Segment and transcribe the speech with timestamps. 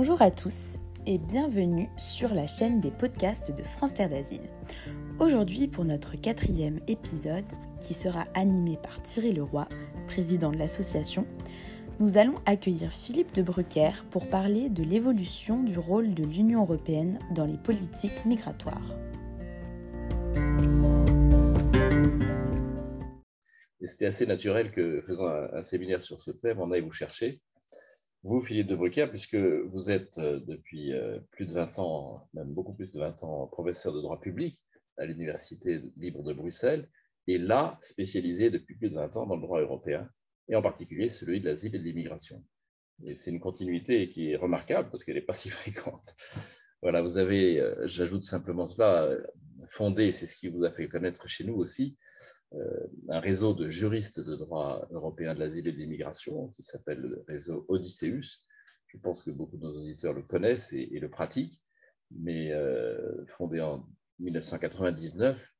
[0.00, 4.48] Bonjour à tous et bienvenue sur la chaîne des podcasts de France Terre d'Asile.
[5.18, 7.44] Aujourd'hui, pour notre quatrième épisode,
[7.80, 9.66] qui sera animé par Thierry Leroy,
[10.06, 11.26] président de l'association,
[11.98, 17.18] nous allons accueillir Philippe de Brucker pour parler de l'évolution du rôle de l'Union européenne
[17.34, 18.94] dans les politiques migratoires.
[23.88, 27.40] c'était assez naturel que, faisant un, séminaire sur ce thème, on aille vous chercher.
[28.24, 32.52] Vous, Philippe de Brucker, puisque vous êtes euh, depuis euh, plus de 20 ans, même
[32.52, 34.58] beaucoup plus de 20 ans, professeur de droit public
[34.96, 36.88] à l'Université libre de Bruxelles,
[37.28, 40.10] et là, spécialisé depuis plus de 20 ans dans le droit européen,
[40.48, 42.44] et en particulier celui de l'asile et de l'immigration.
[43.04, 46.16] Et c'est une continuité qui est remarquable parce qu'elle n'est pas si fréquente.
[46.82, 49.16] Voilà, vous avez, euh, j'ajoute simplement cela,
[49.68, 51.96] fondé, c'est ce qui vous a fait connaître chez nous aussi,
[53.08, 57.24] un réseau de juristes de droit européen de l'asile et de l'immigration qui s'appelle le
[57.28, 58.44] réseau Odysseus.
[58.86, 61.62] Je pense que beaucoup de nos auditeurs le connaissent et, le pratiquent,
[62.10, 63.86] mais euh, fondé en
[64.20, 65.54] 1999,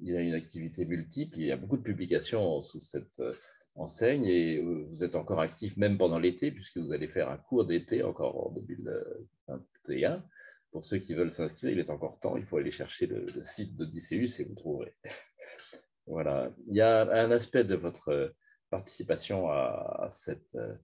[0.00, 3.34] il a une activité multiple, il y a beaucoup de publications sous cette euh,
[3.74, 7.66] enseigne et vous êtes encore actif même pendant l'été puisque vous allez faire un cours
[7.66, 10.24] d'été encore en 2021.
[10.70, 13.42] Pour ceux qui veulent s'inscrire, il est encore temps, il faut aller chercher le, le
[13.42, 14.94] site d'Odysseus et vous trouverez.
[16.06, 16.52] Voilà.
[16.66, 18.28] Il y a un aspect de votre euh,
[18.70, 20.74] participation à, cette euh,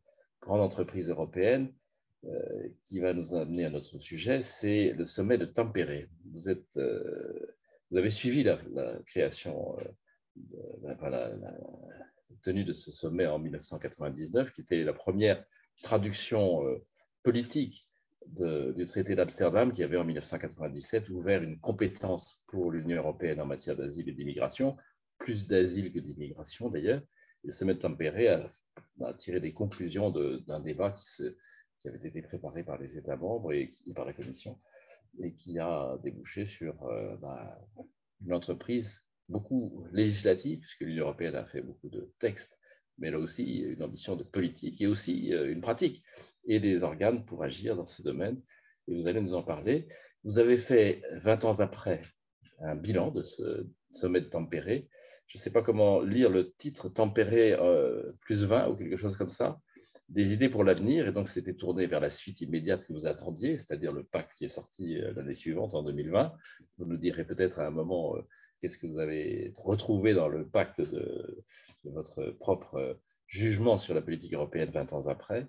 [0.40, 1.72] grande entreprise européenne
[2.24, 6.80] euh, qui va nous amener à notre sujet, c'est le sommet de êtes,
[7.90, 8.58] vous avez suivi la,
[9.06, 9.76] création,
[10.82, 11.32] la,
[12.42, 15.42] tenue de ce sommet en 1999, qui était la première
[15.82, 16.62] traduction
[17.22, 17.88] politique
[18.26, 23.76] du traité d'Amsterdam qui avait en 1997 ouvert une compétence pour l'Union européenne en matière
[23.76, 24.76] d'asile et d'immigration
[25.18, 27.02] plus d'asile que d'immigration d'ailleurs,
[27.44, 28.48] et se mettre tempéré à,
[29.04, 31.22] à tirer des conclusions d'un débat qui,
[31.80, 34.58] qui, avait été préparé par les États membres et, par la Commission,
[35.22, 37.60] et qui a débouché sur euh, bah,
[38.24, 42.58] une entreprise beaucoup législative, puisque l'Union européenne a fait beaucoup de textes,
[42.98, 46.02] mais elle a aussi une ambition de politique et aussi euh, une pratique
[46.46, 48.40] et des organes pour agir dans ce domaine.
[48.88, 49.86] Et vous allez nous en parler.
[50.24, 52.02] Vous avez fait 20 ans après
[52.60, 54.88] un bilan de ce sommet de Tempéré.
[55.26, 59.16] Je ne sais pas comment lire le titre Tempéré euh, plus 20 ou quelque chose
[59.16, 59.60] comme ça.
[60.08, 61.06] Des idées pour l'avenir.
[61.06, 64.46] Et donc, c'était tourné vers la suite immédiate que vous attendiez, c'est-à-dire le pacte qui
[64.46, 66.32] est sorti euh, l'année suivante, en 2020.
[66.78, 68.20] Vous nous direz peut-être à un moment euh,
[68.60, 71.44] qu'est-ce que vous avez retrouvé dans le pacte de,
[71.84, 75.46] de votre propre jugement sur la politique européenne 20 ans après.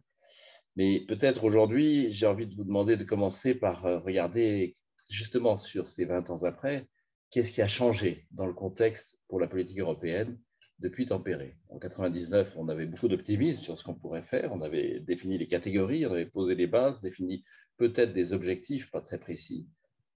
[0.76, 4.76] Mais peut-être aujourd'hui, j'ai envie de vous demander de commencer par regarder
[5.10, 6.88] justement sur ces 20 ans après,
[7.32, 10.38] qu'est-ce qui a changé dans le contexte pour la politique européenne
[10.80, 14.54] depuis Tempéré En 99, on avait beaucoup d'optimisme sur ce qu'on pourrait faire.
[14.54, 17.44] On avait défini les catégories, on avait posé les bases, défini
[17.78, 19.68] peut-être des objectifs pas très précis.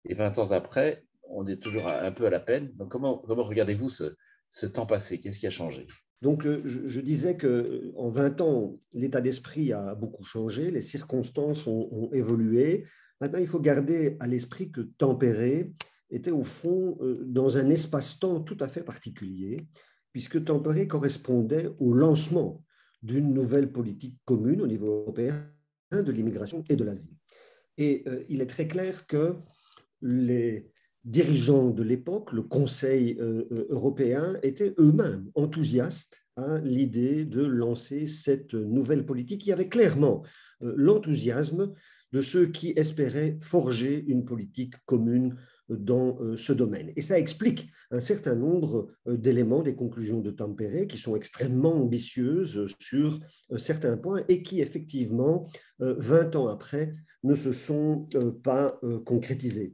[0.05, 2.71] Et 20 ans après, on est toujours un peu à la peine.
[2.75, 5.19] Donc, comment, regardez-vous ce, temps passé?
[5.19, 5.87] Qu'est-ce qui a changé?
[6.21, 11.89] Donc, euh, je, disais qu'en 20 ans, l'état d'esprit a beaucoup changé, les circonstances ont,
[11.91, 12.85] ont, évolué.
[13.19, 15.73] Maintenant, il faut garder à l'esprit que Tempéré,
[16.13, 19.57] était au fond euh, dans un espace-temps tout à fait particulier,
[20.11, 22.63] puisque Tempéré correspondait au lancement
[23.01, 25.49] d'une nouvelle politique commune au niveau européen
[25.91, 27.15] de l'immigration et de l'asile.
[27.77, 29.35] Et euh, il est très clair que
[30.01, 30.71] les
[31.03, 38.53] dirigeants de l'époque, le Conseil euh, européen, étaient eux-mêmes enthousiastes à l'idée de lancer cette
[38.53, 40.23] nouvelle politique qui avait clairement
[40.61, 41.73] l'enthousiasme
[42.11, 45.35] de ceux qui espéraient forger une politique commune
[45.69, 46.91] dans euh, ce domaine.
[46.95, 51.75] Et ça explique un certain nombre euh, d'éléments des conclusions de Tampere qui sont extrêmement
[51.75, 53.19] ambitieuses sur
[53.51, 55.47] euh, certains points et qui, effectivement,
[55.79, 58.07] 20 ans après, ne se sont
[58.41, 59.73] pas concrétisés.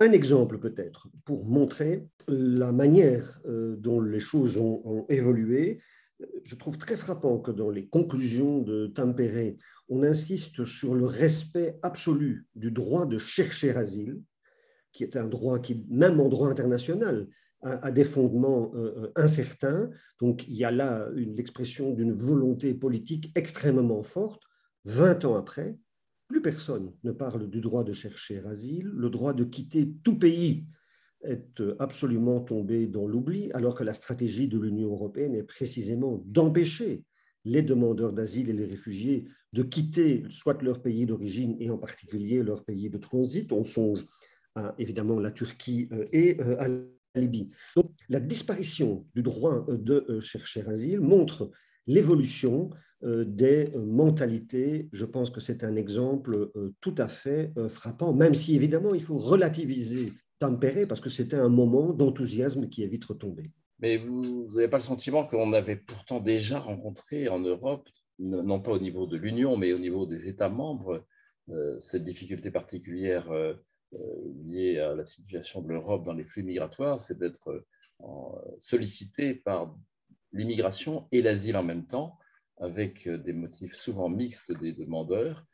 [0.00, 5.80] Un exemple peut-être pour montrer la manière dont les choses ont, évolué.
[6.44, 9.54] Je trouve très frappant que dans les conclusions de Tampere,
[9.88, 14.20] on insiste sur le respect absolu du droit de chercher asile,
[14.96, 17.28] qui est un droit qui, même en droit international,
[17.62, 19.90] a, des fondements euh, euh, incertains.
[20.20, 24.42] Donc il y a là l'expression d'une volonté politique extrêmement forte.
[24.84, 25.76] 20 ans après,
[26.28, 28.86] plus personne ne parle du droit de chercher asile.
[28.86, 30.66] Le droit de quitter tout pays
[31.22, 36.22] est euh, absolument tombé dans l'oubli, alors que la stratégie de l'Union européenne est précisément
[36.24, 37.04] d'empêcher
[37.44, 42.42] les demandeurs d'asile et les réfugiés de quitter soit leur pays d'origine et en particulier
[42.42, 43.50] leur pays de transit.
[43.52, 44.04] On songe
[44.78, 47.50] évidemment la Turquie euh, et euh, à la Libye.
[47.76, 51.50] Donc, la disparition du droit euh, de chercher asile montre
[51.86, 52.70] l'évolution
[53.02, 54.88] des mentalités.
[54.90, 56.50] Je pense que c'est un exemple
[56.80, 61.50] tout à fait frappant, même si évidemment il faut relativiser tempérer parce que c'était un
[61.50, 63.42] moment d'enthousiasme qui est vite retombé.
[63.80, 67.88] Mais vous n'avez pas le sentiment qu'on avait pourtant déjà rencontré en Europe,
[68.18, 71.04] non pas au niveau de l'Union, mais au niveau des États membres,
[71.50, 73.54] euh, cette difficulté particulière euh, euh,
[74.44, 77.64] liée à la situation de l'Europe dans les flux migratoires, c'est d'être
[78.58, 79.74] sollicité par
[80.32, 82.18] l'immigration et l'asile en même temps,
[82.58, 85.46] avec des motifs souvent mixtes des demandeurs,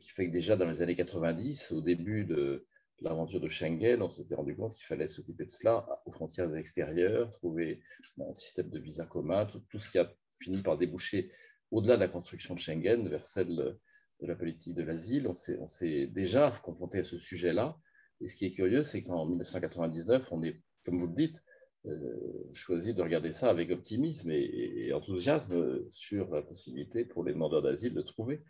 [0.00, 2.66] qui fait que déjà dans les années 90, au début de,
[3.02, 7.30] l'aventure de Schengen, on s'était rendu compte qu'il fallait s'occuper de cela aux frontières extérieures,
[7.32, 7.80] trouver
[8.20, 11.30] un système de visa commun, tout, ce qui a fini par déboucher
[11.70, 13.78] au-delà de la construction de Schengen vers celle
[14.20, 15.28] de la politique de l'asile.
[15.28, 17.76] On s'est déjà confronté à ce sujet-là.
[18.20, 21.42] Et ce qui est curieux, c'est qu'en 1999, on est, comme vous le dites,
[21.86, 27.62] euh, choisi de regarder ça avec optimisme et, enthousiasme sur la possibilité pour les demandeurs
[27.62, 28.42] d'asile de trouver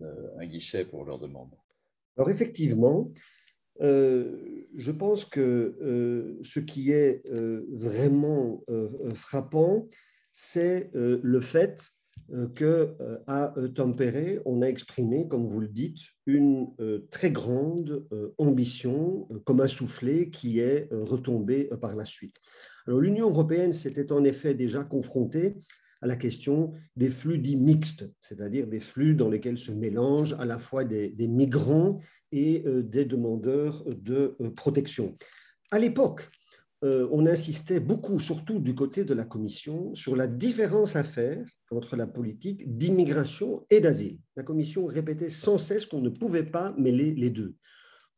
[0.00, 1.50] euh, un guichet pour leur demande.
[2.16, 3.12] Alors effectivement,
[3.82, 8.64] euh, je pense que ce qui est vraiment
[9.14, 9.86] frappant,
[10.32, 11.92] c'est le fait
[12.54, 16.68] que à Tempéré, on a exprimé, comme vous le dites, une
[17.10, 18.06] très grande
[18.38, 22.36] ambition comme un soufflet qui est retombé par la suite.
[22.86, 25.56] Alors l'Union européenne s'était en effet déjà confrontée
[26.00, 30.44] à la question des flux dits mixtes, c'est-à-dire des flux dans lesquels se mélangent à
[30.44, 32.00] la fois des, des migrants
[32.32, 35.16] et euh, des demandeurs de euh, protection.
[35.70, 36.30] À l'époque,
[36.84, 41.44] euh, on insistait beaucoup, surtout du côté de la Commission, sur la différence à faire
[41.70, 44.18] entre la politique d'immigration et d'asile.
[44.36, 47.56] La Commission répétait sans cesse qu'on ne pouvait pas mêler les deux.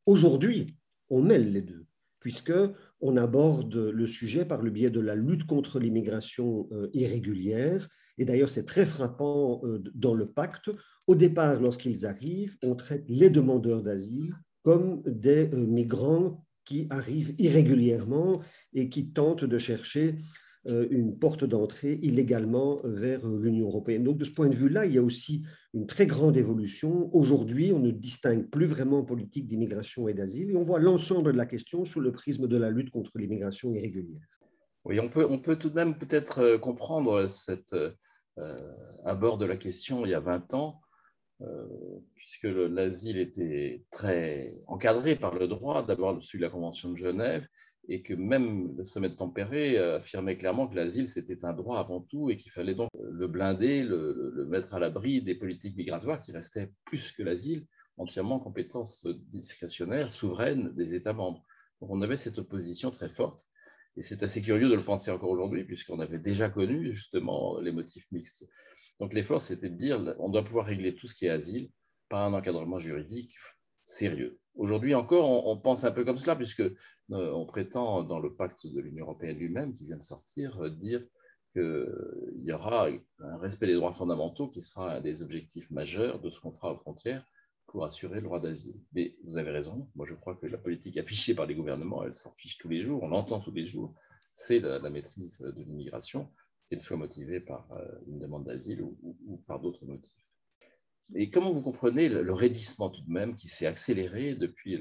[0.06, 0.76] Aujourd'hui,
[1.08, 1.86] on mêle les deux,
[2.20, 2.52] puisque
[3.00, 7.88] on aborde le sujet par le biais de la lutte contre l'immigration irrégulière.
[8.18, 9.62] Et d'ailleurs, c'est très frappant
[9.94, 10.70] dans le pacte.
[11.06, 17.34] Au départ, lorsqu'ils arrivent, on traite les demandeurs d'asile comme des euh, migrants qui arrivent
[17.38, 18.42] irrégulièrement
[18.74, 20.14] et qui tentent de chercher
[20.68, 24.04] euh, une porte d'entrée illégalement vers euh, l'Union européenne.
[24.04, 25.42] Donc de ce point de vue-là, il y a aussi
[25.74, 27.12] une très grande évolution.
[27.12, 31.38] Aujourd'hui, on ne distingue plus vraiment politique d'immigration et d'asile et on voit l'ensemble de
[31.38, 34.28] la question sous le prisme de la lutte contre l'immigration irrégulière.
[34.84, 37.74] Oui, on peut, on peut tout de même peut-être comprendre cette,
[39.04, 40.89] à bord de la question il y a 20 ans, euh,
[42.14, 47.46] puisque l'asile était très encadré par le droit, d'abord celui de la Convention de Genève,
[47.88, 52.00] et que même le sommet de Tempéré affirmait clairement que l'asile, c'était un droit avant
[52.00, 56.32] tout, et qu'il fallait donc le blinder, le, mettre à l'abri des politiques migratoires qui
[56.32, 57.66] restaient plus que l'asile,
[57.96, 61.44] entièrement compétence discrétionnaire, souveraine des États membres.
[61.80, 63.48] Donc on avait cette opposition très forte,
[63.96, 67.72] et c'est assez curieux de le penser encore aujourd'hui, puisqu'on avait déjà connu justement les
[67.72, 68.46] motifs mixtes.
[69.00, 71.70] Donc l'effort, c'était de dire on doit pouvoir régler tout ce qui est asile
[72.08, 73.34] par un encadrement juridique
[73.82, 74.38] sérieux.
[74.54, 76.74] Aujourd'hui encore, on, pense un peu comme cela, puisque euh,
[77.08, 81.02] on prétend dans le pacte de l'Union européenne lui-même, qui vient de sortir, euh, dire
[81.52, 82.88] qu'il y aura
[83.20, 86.72] un respect des droits fondamentaux qui sera un des objectifs majeurs de ce qu'on fera
[86.72, 87.24] aux frontières
[87.66, 88.80] pour assurer le droit d'asile.
[88.92, 92.14] Mais vous avez raison, moi je crois que la politique affichée par les gouvernements, elle
[92.14, 93.94] s'en fiche tous les jours, on l'entend tous les jours,
[94.32, 96.28] c'est la, maîtrise de l'immigration
[96.70, 100.24] qu'elle soit motivée par euh, une demande d'asile ou, par d'autres motifs.
[101.16, 104.78] Et comment vous comprenez le, raidissement tout de même qui s'est accéléré depuis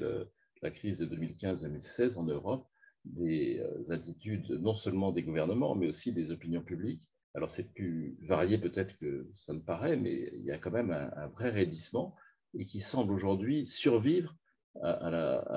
[0.62, 2.68] la crise de 2015-2016 en Europe
[3.04, 7.10] des euh, attitudes non seulement des gouvernements, mais aussi des opinions publiques?
[7.34, 10.90] Alors c'est plus varié peut-être que ça ne paraît, mais il y a quand même
[10.90, 12.14] un, vrai raidissement
[12.56, 14.36] et qui semble aujourd'hui survivre
[14.82, 15.10] à,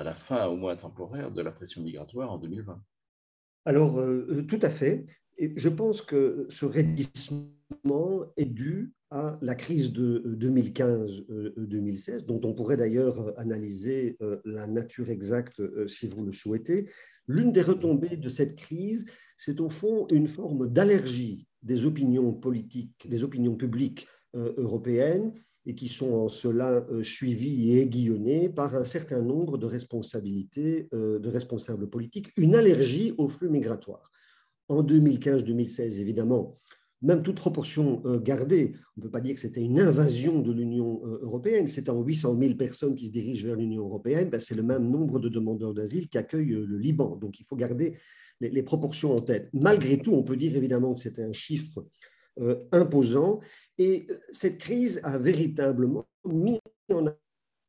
[0.03, 2.81] la, fin au moins temporaire de la pression migratoire en 2020.
[3.65, 5.05] Alors, euh, tout à fait.
[5.37, 7.49] Je pense que ce raidissement
[8.37, 15.09] est dû à la crise de 2015-2016, dont on pourrait d'ailleurs analyser euh, la nature
[15.09, 16.89] exacte euh, si vous le souhaitez.
[17.27, 19.05] L'une des retombées de cette crise,
[19.37, 25.33] c'est au fond une forme d'allergie des opinions politiques, des opinions publiques euh, européennes,
[25.65, 31.29] et qui sont en cela suivies et aiguillonnées par un certain nombre de responsabilités, de
[31.29, 34.11] responsables politiques, une allergie aux flux migratoires
[34.69, 36.59] en 2015-2016, évidemment,
[37.03, 40.51] même toute proportion euh, gardée, on ne peut pas dire que c'était une invasion de
[40.53, 44.39] l'Union euh, européenne, c'est en 800 000 personnes qui se dirigent vers l'Union européenne, ben,
[44.39, 47.17] c'est le même nombre de demandeurs d'asile qu'accueille euh, le Liban.
[47.17, 47.97] Donc il faut garder
[48.39, 49.49] les, proportions en tête.
[49.53, 51.85] Malgré tout, on peut dire évidemment que c'était un chiffre
[52.71, 53.39] imposant
[53.77, 56.59] et cette crise a véritablement mis
[56.91, 57.05] en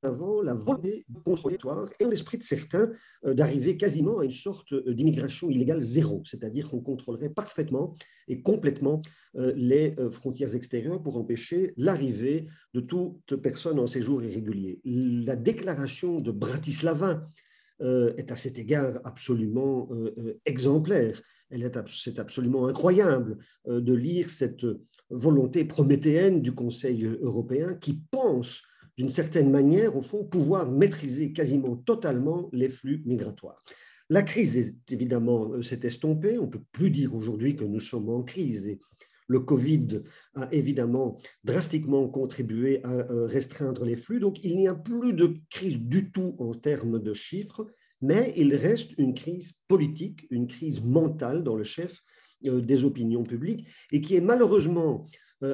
[0.04, 2.90] avant la volonté consolidatoire et l'esprit de certains
[3.24, 7.94] euh, d'arriver quasiment à une sorte euh, d'immigration illégale zéro, c'est-à-dire qu'on contrôlerait parfaitement
[8.28, 9.02] et complètement
[9.36, 14.80] euh, les frontières extérieures pour empêcher l'arrivée de toute personne en séjour irrégulier.
[14.84, 17.26] La déclaration de Bratislava
[17.80, 19.88] est à cet égard absolument
[20.46, 21.20] exemplaire.
[21.88, 24.64] C'est absolument incroyable de lire cette
[25.10, 28.62] volonté prométhéenne du Conseil européen qui pense
[28.96, 33.62] d'une certaine manière, au fond, pouvoir maîtriser quasiment totalement les flux migratoires.
[34.10, 36.38] La crise, évidemment, euh, s'est estompée.
[36.38, 38.66] On ne peut plus dire aujourd'hui que nous sommes en crise.
[38.68, 38.80] Et
[39.28, 40.02] le Covid
[40.34, 44.20] a évidemment drastiquement contribué à euh, restreindre les flux.
[44.20, 47.66] Donc, il n'y a plus de crise du tout en termes de chiffres,
[48.02, 52.02] mais il reste une crise politique, une crise mentale dans le chef
[52.44, 55.06] euh, des opinions publiques et qui est malheureusement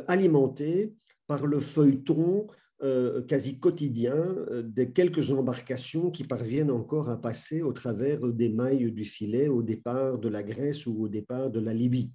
[0.06, 0.94] alimentée
[1.26, 2.46] par le feuilleton
[2.82, 8.48] euh, quasi quotidien euh, des quelques embarcations qui parviennent encore à passer au travers des
[8.48, 12.10] mailles du filet au départ de la Grèce ou au départ de la Libye.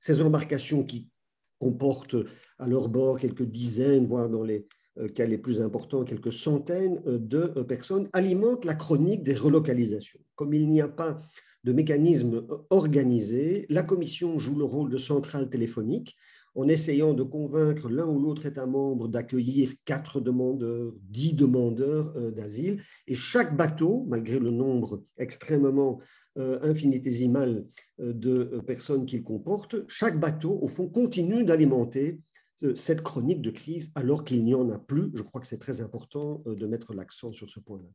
[0.00, 1.08] Ces embarcations qui
[1.60, 2.16] comportent
[2.58, 4.66] à leur bord quelques dizaines, voire dans les
[4.98, 10.20] euh, cas les plus importants, quelques centaines de personnes, alimentent la chronique des relocalisations.
[10.34, 11.20] Comme il n'y a pas
[11.62, 16.16] de mécanisme organisé, la Commission joue le rôle de centrale téléphonique
[16.54, 22.30] en essayant de convaincre l'un ou l'autre État membre d'accueillir quatre demandeurs, dix demandeurs euh,
[22.30, 22.82] d'asile.
[23.06, 26.00] Et chaque bateau, malgré le nombre extrêmement
[26.38, 27.66] euh, infinitésimal
[28.00, 32.20] euh, de personnes qu'il comporte, chaque bateau, au fond, continue d'alimenter
[32.74, 35.10] cette chronique de crise alors qu'il n'y en a plus.
[35.14, 37.88] Je crois que c'est très important de mettre l'accent sur ce point-là.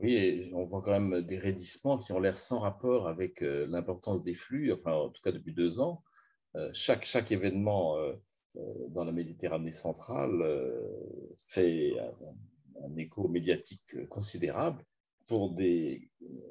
[0.00, 4.22] Oui, et on voit quand même des raidissements qui ont l'air sans rapport avec l'importance
[4.22, 6.02] des flux, enfin en tout cas depuis deux ans.
[6.58, 8.12] Euh, chaque, événement euh,
[8.56, 10.44] euh, dans la Méditerranée centrale
[11.46, 11.94] fait
[12.82, 14.84] un, écho médiatique considérable
[15.28, 16.10] pour des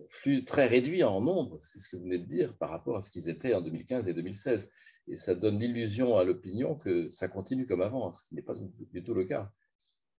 [0.10, 3.02] flux très réduits en nombre, c'est ce que vous venez de dire, par rapport à
[3.02, 4.72] ce qu'ils étaient en 2015 et 2016.
[5.08, 8.54] Et ça donne l'illusion à l'opinion que ça continue comme avant, ce qui n'est pas
[8.54, 9.52] du tout le cas.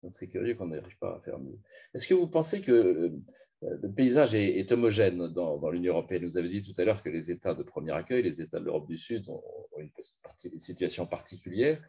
[0.02, 1.58] Donc c'est curieux qu'on n'arrive pas à faire mieux.
[1.94, 3.12] Est-ce que vous pensez que
[3.62, 7.30] le paysage est, homogène dans, l'Union européenne Vous avez dit tout à l'heure que les
[7.30, 9.42] États de premier accueil, les États de l'Europe du Sud, ont,
[9.78, 9.90] une,
[10.58, 11.82] situation particulière,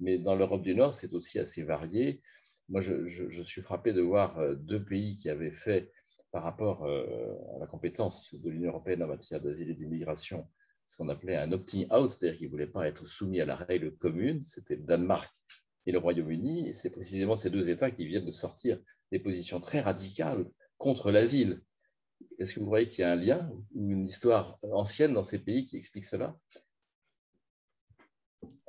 [0.00, 2.20] mais dans l'Europe du Nord, c'est aussi assez varié.
[2.68, 5.90] Moi, je, suis frappé de voir euh, deux pays qui avaient fait,
[6.30, 10.46] par rapport euh, à la compétence de l'Union européenne en matière d'asile et d'immigration,
[10.86, 13.56] ce qu'on appelait un opting out, c'est-à-dire qu'ils ne voulaient pas être soumis à la
[13.56, 14.42] règle commune.
[14.42, 15.32] C'était le Danemark
[15.86, 16.74] et le Royaume-Uni.
[16.74, 18.78] C'est précisément ces deux États qui viennent de sortir
[19.10, 20.44] des positions très radicales
[20.78, 21.60] contre l'asile.
[22.38, 25.38] Est-ce que vous voyez qu'il y a un lien ou une histoire ancienne dans ces
[25.38, 26.36] pays qui explique cela?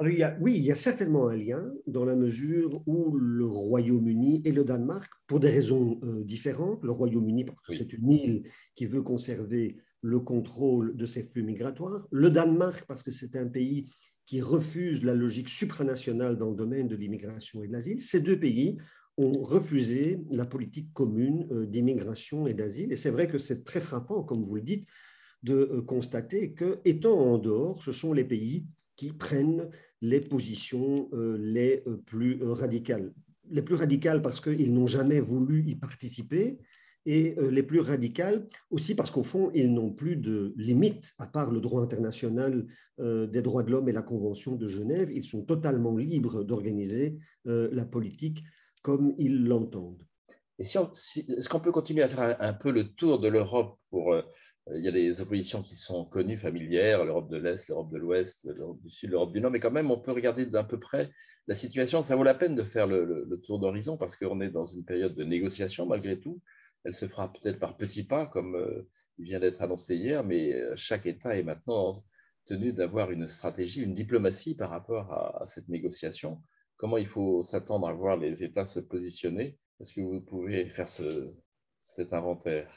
[0.02, 3.46] Il y a, oui, il y a certainement un lien dans la mesure où le
[3.46, 8.10] Royaume-Uni et le Danemark, pour des raisons euh, différentes, le Royaume-Uni parce que c'est une
[8.10, 8.44] île
[8.76, 13.48] qui veut conserver le contrôle de ses flux migratoires, le Danemark parce que c'est un
[13.48, 13.94] pays
[14.26, 18.40] qui refusent la logique supranationale dans le domaine de l'immigration et de l'asile, ces deux
[18.40, 18.78] pays
[19.20, 22.94] ont refusé la politique commune euh, d'immigration et d'asile.
[22.94, 24.88] Et c'est vrai que c'est très frappant, comme vous le dites,
[25.44, 29.70] de euh, constater que, étant en dehors, ce sont les pays qui prennent
[30.02, 33.14] les positions euh, les plus radicales.
[33.52, 36.58] Les plus radicales parce qu'ils n'ont jamais voulu y participer,
[37.06, 41.50] et les plus radicales aussi parce qu'au fond, ils n'ont plus de limites à part
[41.50, 42.68] le droit international
[43.00, 45.10] des droits de l'homme et la Convention de Genève.
[45.12, 48.44] Ils sont totalement libres d'organiser la politique
[48.82, 50.02] comme ils l'entendent.
[50.58, 54.14] Est-ce qu'on peut continuer à faire un, peu le tour de l'Europe pour
[54.76, 58.48] il y a des oppositions qui sont connues, familières, l'Europe de l'Est, l'Europe de l'Ouest,
[58.56, 61.10] l'Europe du Sud, l'Europe du Nord, mais quand même, on peut regarder d'un peu près
[61.48, 62.02] la situation.
[62.02, 64.86] Ça vaut la peine de faire le, le tour d'horizon parce qu'on est dans une
[64.86, 66.42] période de négociation malgré tout.
[66.84, 70.54] Elle se fera peut-être par petits pas, comme euh, il vient d'être annoncé hier, mais
[70.54, 72.02] euh, chaque État est maintenant
[72.46, 76.42] tenu d'avoir une stratégie, une diplomatie par rapport à, cette négociation.
[76.80, 79.58] Comment il faut s'attendre à voir les États se positionner?
[79.82, 80.88] Est-ce que vous pouvez faire
[81.82, 82.74] cet inventaire?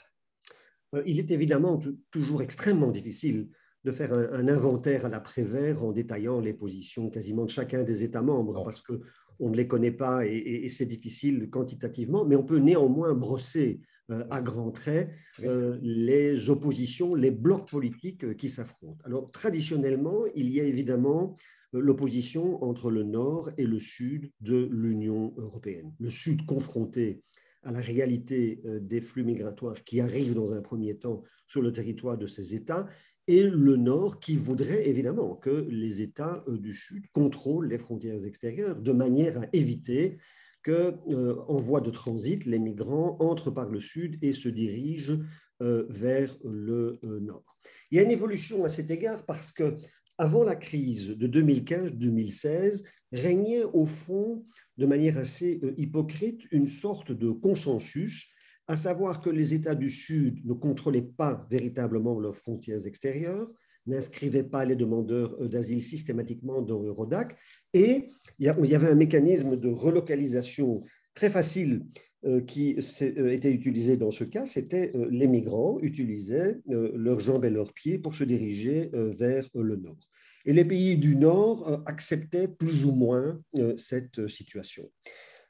[0.97, 1.81] Euh, Il est évidemment
[2.11, 3.49] toujours extrêmement difficile
[3.85, 8.23] de faire un, inventaire à l'après-vert en détaillant les positions quasiment de chacun des États
[8.23, 13.15] membres, parce qu'on ne les connaît pas et c'est difficile quantitativement, mais on peut néanmoins
[13.15, 15.11] brosser euh, à grands traits
[15.45, 19.01] euh, les oppositions, les blocs politiques qui s'affrontent.
[19.05, 21.37] Alors, traditionnellement, il y a évidemment
[21.73, 25.93] l'opposition entre le nord et le sud de l'Union européenne.
[25.99, 27.23] Le sud confronté
[27.63, 32.19] à la réalité des flux migratoires qui arrivent dans un premier temps sur le territoire
[32.19, 32.89] de ces États,
[33.29, 38.81] et le Nord qui voudrait évidemment que les États du Sud contrôlent les frontières extérieures
[38.81, 40.19] de manière à éviter
[40.65, 45.19] qu'en voie de transit, les migrants entrent par le sud et se dirigent
[45.61, 47.57] vers le nord.
[47.91, 49.77] Il y a une évolution à cet égard parce que
[50.19, 54.45] avant la crise de 2015-2016, régnait au fond,
[54.79, 58.29] de manière assez hypocrite, une sorte de consensus
[58.69, 63.51] à savoir que les États du Sud ne contrôlaient pas véritablement leurs frontières extérieures,
[63.87, 67.37] n'inscrivaient pas les demandeurs d'asile systématiquement dans Eurodac,
[67.75, 72.12] et il y avait un mécanisme de relocalisation très facile euh,
[72.47, 77.51] qui euh, était utilisé dans ce cas, c'était euh, les migrants utilisaient leurs jambes et
[77.51, 79.99] leurs pieds pour se diriger vers le nord.
[80.45, 83.41] Et les pays du nord acceptaient plus ou moins
[83.77, 84.91] cette situation.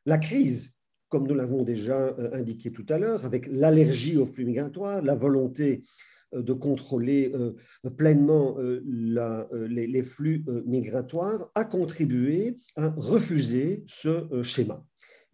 [0.05, 0.73] La crise
[1.13, 5.15] comme nous l'avons déjà euh, indiqué tout à l'heure, avec l'allergie aux flux migratoires, la
[5.15, 5.85] volonté
[6.33, 7.53] euh, de contrôler euh,
[7.99, 14.83] pleinement les flux migratoires, a contribué à refuser ce schéma.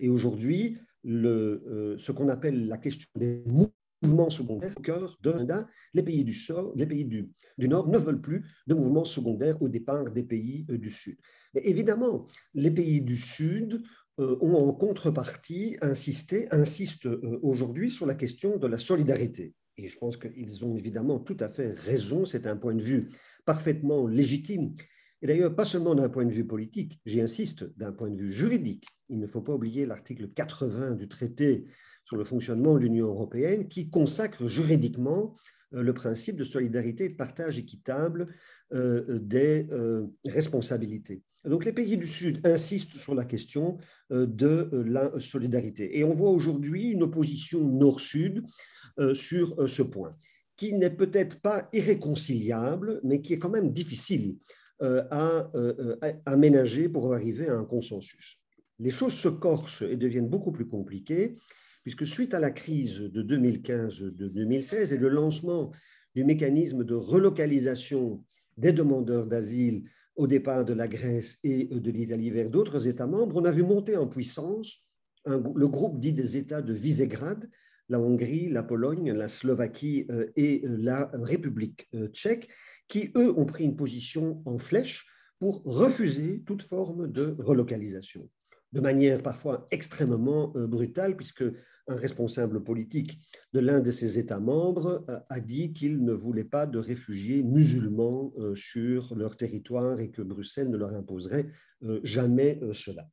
[0.01, 3.45] Et aujourd'hui, ce qu'on appelle la question des
[4.03, 5.33] mouvements secondaires au cœur de
[5.95, 6.37] les pays, du,
[6.77, 7.29] les pays du,
[7.59, 11.19] Nord ne veulent plus de mouvements secondaires au départ des pays du Sud.
[11.55, 13.83] Mais évidemment, les pays du Sud
[14.21, 19.55] euh, ont en contrepartie insisté, insistent euh, aujourd'hui sur la question de la solidarité.
[19.77, 23.11] Et je pense qu'ils ont évidemment tout à fait raison, c'est un point de vue
[23.45, 24.75] parfaitement légitime.
[25.23, 28.33] Et d'ailleurs, pas seulement d'un point de vue politique, j'y insiste, d'un point de vue
[28.33, 28.87] juridique.
[29.09, 31.67] Il ne faut pas oublier l'article 80 du traité
[32.05, 35.37] sur le fonctionnement de l'Union européenne qui consacre juridiquement
[35.75, 38.29] euh, le principe de solidarité et de partage équitable
[38.71, 39.67] des
[40.27, 41.23] responsabilités.
[41.45, 43.79] Donc les pays du Sud insistent sur la question
[44.13, 45.99] euh, de euh, la solidarité.
[45.99, 48.43] Et on voit aujourd'hui une opposition nord-sud
[48.99, 50.15] euh, sur ce point,
[50.57, 54.37] qui n'est peut-être pas irréconciliable, mais qui est quand même difficile
[54.81, 55.51] à
[56.27, 58.41] aménager pour arriver à un consensus.
[58.79, 61.37] Les choses se corsent et deviennent beaucoup plus compliquées,
[61.83, 65.73] puisque suite à la crise de 2015-2016 et le lancement
[66.15, 68.25] du mécanisme de relocalisation
[68.57, 69.85] des demandeurs d'asile
[70.17, 73.63] au départ de la Grèce et de l'Italie vers d'autres États membres, on a vu
[73.63, 74.85] monter en puissance
[75.29, 77.49] le groupe dit des États de Visegrad,
[77.89, 82.49] la Hongrie, la Pologne, la Slovaquie euh, et euh, la République euh, tchèque,
[82.89, 85.07] qui, eux, ont pris une position en flèche
[85.39, 88.29] pour refuser toute forme de relocalisation,
[88.73, 91.45] de manière parfois extrêmement brutale, puisque
[91.89, 93.19] un responsable politique
[93.53, 97.43] de l'un de ces États membres euh, a dit qu'il ne voulait pas de réfugiés
[97.43, 101.47] musulmans euh, sur leur territoire et que Bruxelles ne leur imposerait
[101.83, 103.09] euh, jamais cela.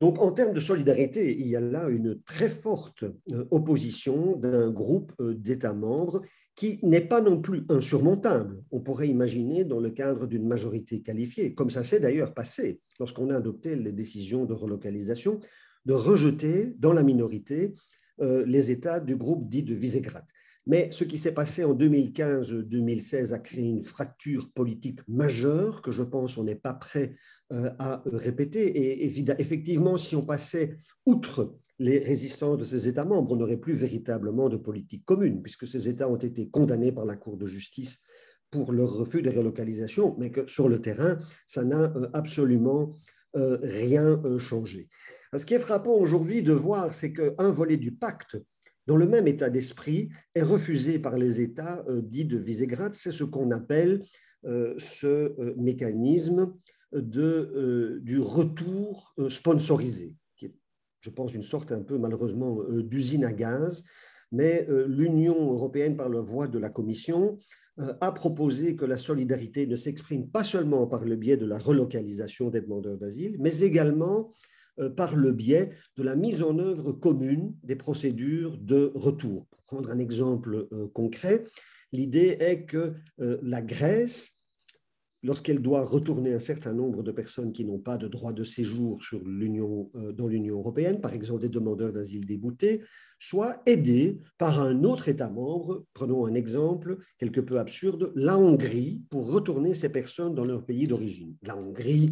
[0.00, 3.04] Donc, en termes de solidarité, il y a là une très forte
[3.52, 6.22] opposition d'un groupe d'États membres
[6.54, 8.62] qui n'est pas non plus insurmontable.
[8.70, 13.30] On pourrait imaginer dans le cadre d'une majorité qualifiée, comme ça s'est d'ailleurs passé lorsqu'on
[13.30, 15.40] a adopté les décisions de relocalisation,
[15.86, 17.74] de rejeter dans la minorité
[18.20, 20.24] euh, les États du groupe dit de Visegrad.
[20.66, 26.04] Mais ce qui s'est passé en 2015-2016 a créé une fracture politique majeure que je
[26.04, 27.16] pense on n'est pas prêt
[27.52, 28.64] euh, à répéter.
[28.64, 29.04] Et
[29.38, 34.48] effectivement, si on passait outre les résistants de ces États membres, on n'aurait plus véritablement
[34.48, 38.00] de politique commune, puisque ces États ont été condamnés par la Cour de justice
[38.50, 42.94] pour leur refus de relocalisation, mais que sur le terrain, ça n'a euh, absolument
[43.34, 44.90] rien changé.
[45.34, 48.36] Ce qui est frappant aujourd'hui de voir, c'est qu'un volet du pacte,
[48.86, 52.92] dans le même état d'esprit, est refusé par les États euh, dits de Visegrad.
[52.92, 54.04] C'est ce qu'on appelle
[54.44, 56.52] euh, ce euh, mécanisme
[56.92, 60.14] du retour sponsorisé,
[61.02, 63.84] je pense, une sorte un peu malheureusement d'usine à gaz.
[64.30, 67.38] Mais l'Union européenne, par la voie de la Commission,
[67.76, 72.48] a proposé que la solidarité ne s'exprime pas seulement par le biais de la relocalisation
[72.48, 74.32] des demandeurs d'asile, mais également
[74.80, 79.46] euh, par le biais de la mise en œuvre commune des procédures de retour.
[79.50, 81.44] Pour prendre un exemple euh, concret,
[81.92, 84.41] l'idée est que euh, la Grèce,
[85.22, 89.02] lorsqu'elle doit retourner un certain nombre de personnes qui n'ont pas de droit de séjour
[89.02, 92.82] sur dans l'Union européenne, par exemple des demandeurs d'asile déboutés,
[93.18, 99.02] soit aidée par un autre État membre, prenons un exemple quelque peu absurde, la Hongrie,
[99.10, 101.36] pour retourner ces personnes dans leur pays d'origine.
[101.42, 102.10] La Hongrie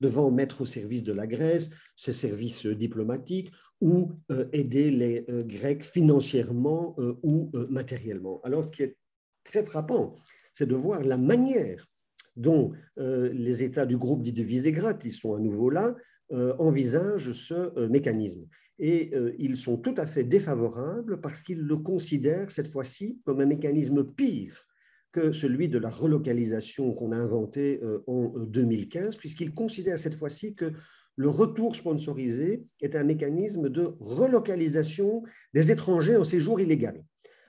[0.00, 5.42] devant mettre au service de la Grèce ses services diplomatiques ou euh, aider les euh,
[5.42, 8.40] Grecs financièrement euh, ou matériellement.
[8.44, 8.96] Alors, ce qui est
[9.44, 10.14] très frappant,
[10.52, 11.86] c'est de voir la manière
[12.40, 15.94] dont les États du groupe dit de Visegrad, ils sont à nouveau là,
[16.58, 18.46] envisagent ce mécanisme.
[18.78, 23.46] Et ils sont tout à fait défavorables parce qu'ils le considèrent cette fois-ci comme un
[23.46, 24.66] mécanisme pire
[25.12, 30.14] que celui de la relocalisation qu'on a inventé euh, en 2015, euh, puisqu'il considère cette
[30.14, 30.72] fois-ci que
[31.16, 35.22] le retour sponsorisé est un mécanisme de relocalisation
[35.52, 37.02] des étrangers en séjour illégal.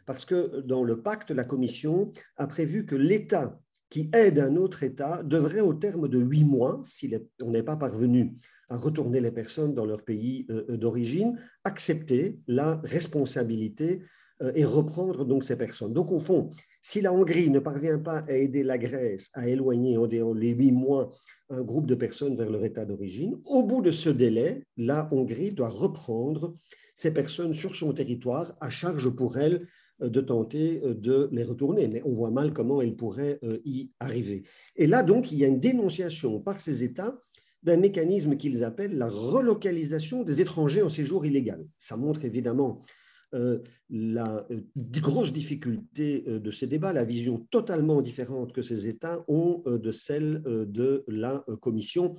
[0.06, 3.60] Parce que dans le pacte, la Commission a prévu que l'État
[3.92, 7.76] qui aide un autre État devrait, au terme de huit mois, si on n'est pas
[7.76, 8.34] parvenu
[8.70, 14.02] à retourner les personnes dans leur pays euh, d'origine, accepter la responsabilité
[14.42, 15.94] euh, et reprendre donc ces personnes.
[15.94, 16.52] Donc, au fond,
[16.82, 20.72] si la Hongrie ne parvient pas à aider la Grèce à éloigner en les huit
[20.72, 21.12] mois
[21.50, 25.52] un groupe de personnes vers leur état d'origine, au bout de ce délai, la Hongrie
[25.52, 26.56] doit reprendre
[26.96, 29.68] ces personnes sur son territoire à charge pour elle euh,
[30.10, 31.88] de tenter euh, de les retourner.
[31.88, 34.44] Mais on voit mal comment elle pourrait y arriver.
[34.76, 37.22] Et là, donc, il y a une dénonciation par ces États
[37.64, 41.66] d'un mécanisme qu'ils appellent la relocalisation des étrangers en séjour illégal.
[41.78, 42.84] Ça montre évidemment
[43.34, 43.60] euh,
[43.90, 49.24] la euh, grosse difficulté euh, de ces débats, la vision totalement différente que ces États
[49.30, 52.16] ont de celle de la Commission.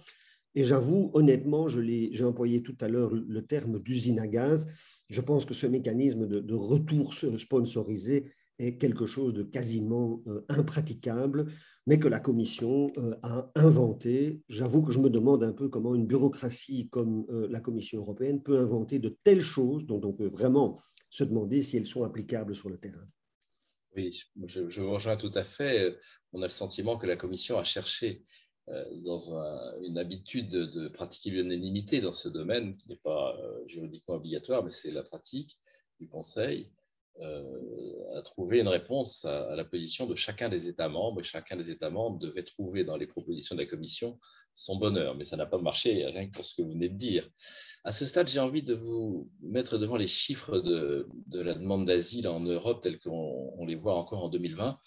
[0.55, 4.68] Et j'avoue, honnêtement, j'ai employé tout à l'heure le terme d'usine à gaz.
[5.12, 11.53] Je pense que ce mécanisme de, retour sponsorisé est quelque chose de quasiment impraticable,
[11.87, 12.90] mais que la Commission
[13.22, 14.40] a inventé.
[14.48, 18.59] J'avoue que je me demande un peu comment une bureaucratie comme la Commission européenne peut
[18.59, 22.70] inventer de telles choses dont on peut vraiment se demander si elles sont applicables sur
[22.70, 23.07] le terrain.
[23.94, 25.98] Oui, je, vous rejoins tout à fait.
[26.33, 28.25] On a le sentiment que la Commission a cherché
[28.68, 29.18] euh, dans
[29.83, 34.70] une habitude de, pratiquer l'unanimité dans ce domaine, qui n'est pas euh, juridiquement obligatoire, mais
[34.70, 35.59] c'est la pratique
[36.01, 36.70] du Conseil,
[37.20, 41.20] euh, à trouver une réponse à, la position de chacun des États membres.
[41.20, 44.18] Et chacun des États membres devait trouver dans les propositions de la Commission
[44.55, 45.14] son bonheur.
[45.14, 47.29] Mais ça n'a pas marché, rien que pour ce que vous venez de dire.
[47.85, 52.29] À ce stade, j'ai envie de vous mettre devant les chiffres de, la demande d'asile
[52.29, 54.79] en Europe tels qu'on les voit encore en 2020.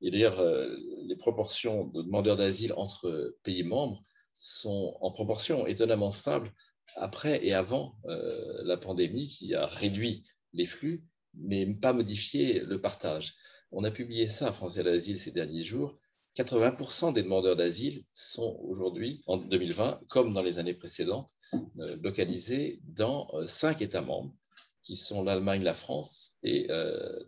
[0.00, 4.00] Et d'ailleurs, euh, les proportions de demandeurs d'asile entre pays membres
[4.34, 6.52] sont en proportion étonnamment stables
[6.96, 12.80] après et avant euh, la pandémie qui a réduit les flux mais pas modifié le
[12.80, 13.34] partage.
[13.70, 15.98] On a publié ça à Français d'asile ces derniers jours.
[16.36, 22.80] 80% des demandeurs d'asile sont aujourd'hui, en 2020, comme dans les années précédentes, euh, localisés
[22.84, 24.34] dans cinq États membres,
[24.82, 26.68] qui sont l'Allemagne, la France et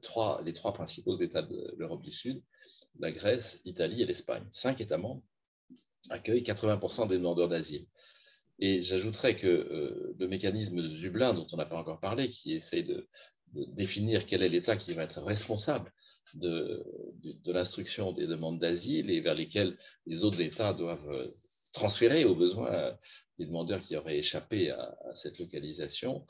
[0.00, 2.42] trois, les trois principaux États de l'Europe du Sud,
[2.98, 4.44] la Grèce, l'Italie et l'Espagne.
[4.50, 5.22] Cinq États membres
[6.08, 7.86] accueillent 80% des demandeurs d'asile.
[8.58, 12.82] Et j'ajouterais que le mécanisme de Dublin, dont on n'a pas encore parlé, qui essaie
[12.82, 13.08] de,
[13.52, 15.92] définir quel est l'État qui va être responsable
[16.34, 16.84] de,
[17.22, 19.76] de, l'instruction des demandes d'asile et vers lesquelles
[20.06, 21.28] les autres États doivent euh,
[21.72, 22.96] transférer au besoin
[23.38, 26.24] les demandeurs qui auraient échappé à, cette localisation.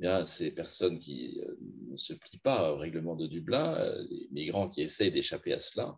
[0.00, 1.56] Eh ces personnes qui euh,
[1.90, 5.58] ne se plient pas au règlement de Dublin, euh, les migrants qui essayent d'échapper à
[5.58, 5.96] cela,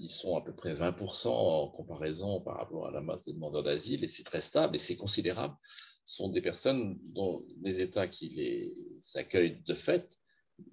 [0.00, 3.62] ils sont à peu près 20% en comparaison par rapport à la masse des demandeurs
[3.62, 5.54] d'asile, et c'est très stable et c'est considérable
[6.04, 10.18] sont des personnes dont les États qui les accueillent de fait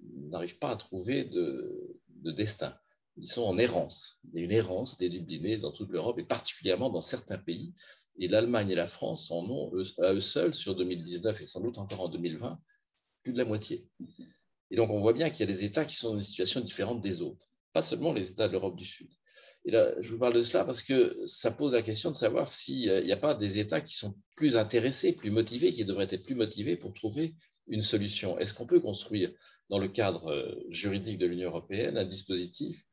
[0.02, 1.96] n'arrivent pas à trouver de,
[2.36, 2.76] destin.
[3.16, 4.20] Ils sont en errance.
[4.32, 7.74] Il y a une errance des Dublinés dans toute l'Europe et particulièrement dans certains pays.
[8.18, 11.78] Et l'Allemagne et la France en ont, à eux seuls, sur 2019 et sans doute
[11.78, 12.60] encore en 2020,
[13.22, 13.88] plus de la moitié.
[14.70, 16.60] Et donc on voit bien qu'il y a des États qui sont dans une situation
[16.60, 19.08] différente des autres, pas seulement les États de l'Europe du Sud.
[19.64, 22.48] Et là, je vous parle de cela parce que ça pose la question de savoir
[22.48, 26.24] s'il n'y a pas des États qui sont plus intéressés, plus motivés, qui devraient être
[26.24, 27.34] plus motivés pour trouver
[27.66, 28.38] une solution.
[28.38, 29.30] Est-ce qu'on peut construire,
[29.68, 32.84] dans le cadre euh, juridique de l'Union européenne, un dispositif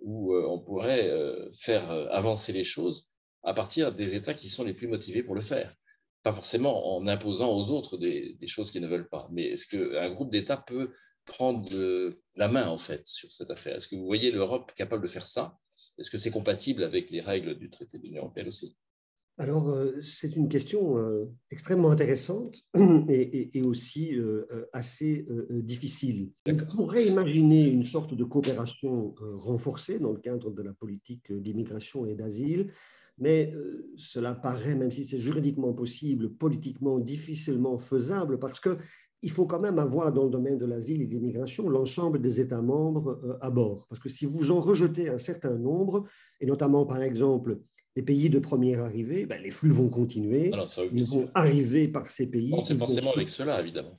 [0.00, 3.08] où euh, on pourrait euh, faire avancer les choses
[3.46, 5.74] à partir des États qui sont les plus motivés pour le faire.
[6.24, 10.10] Pas forcément en imposant aux autres des, choses qu'ils ne veulent pas, mais est-ce qu'un
[10.10, 10.90] groupe d'États peut
[11.24, 11.70] prendre
[12.34, 13.76] la main, en fait, sur cette affaire?
[13.76, 15.56] Est-ce que vous voyez l'Europe capable de faire ça?
[15.96, 18.76] Est-ce que c'est compatible avec les règles du traité de l'Union européenne aussi?
[19.38, 22.56] Alors, euh, c'est une question euh, extrêmement intéressante
[23.08, 26.32] et, aussi euh, assez difficile.
[26.46, 32.06] On pourrait imaginer une sorte de coopération renforcée dans le cadre de la politique d'immigration
[32.06, 32.72] et d'asile,
[33.18, 33.52] mais
[33.96, 38.78] cela paraît, même si c'est juridiquement possible, politiquement difficilement faisable, parce que
[39.22, 42.40] il faut quand même avoir dans le domaine de l'asile et de l'immigration l'ensemble des
[42.40, 43.86] États membres euh, à bord.
[43.88, 46.04] Parce que si vous en rejetez un certain nombre,
[46.40, 47.58] et notamment par exemple
[47.96, 50.52] les pays de première arrivée, ben, les flux vont continuer,
[50.92, 52.54] ils vont arriver par ces pays.
[52.62, 53.94] C'est forcément avec cela, évidemment.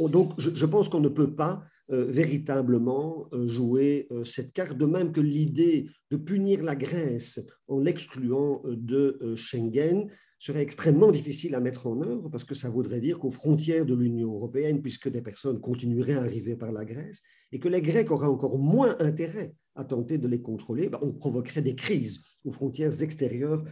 [0.00, 4.86] Oh, donc je, pense qu'on ne peut pas euh, véritablement euh, jouer cette carte, de
[4.86, 10.08] même que l'idée de punir la Grèce en l'excluant de Schengen
[10.40, 13.94] serait extrêmement difficile à mettre en œuvre parce que ça voudrait dire qu'aux frontières de
[13.94, 17.22] l'Union européenne, puisque des personnes continueraient à arriver par la Grèce
[17.52, 21.12] et que les Grecs auraient encore moins intérêt à tenter de les contrôler, ben, on
[21.12, 23.62] provoquerait des crises aux frontières extérieures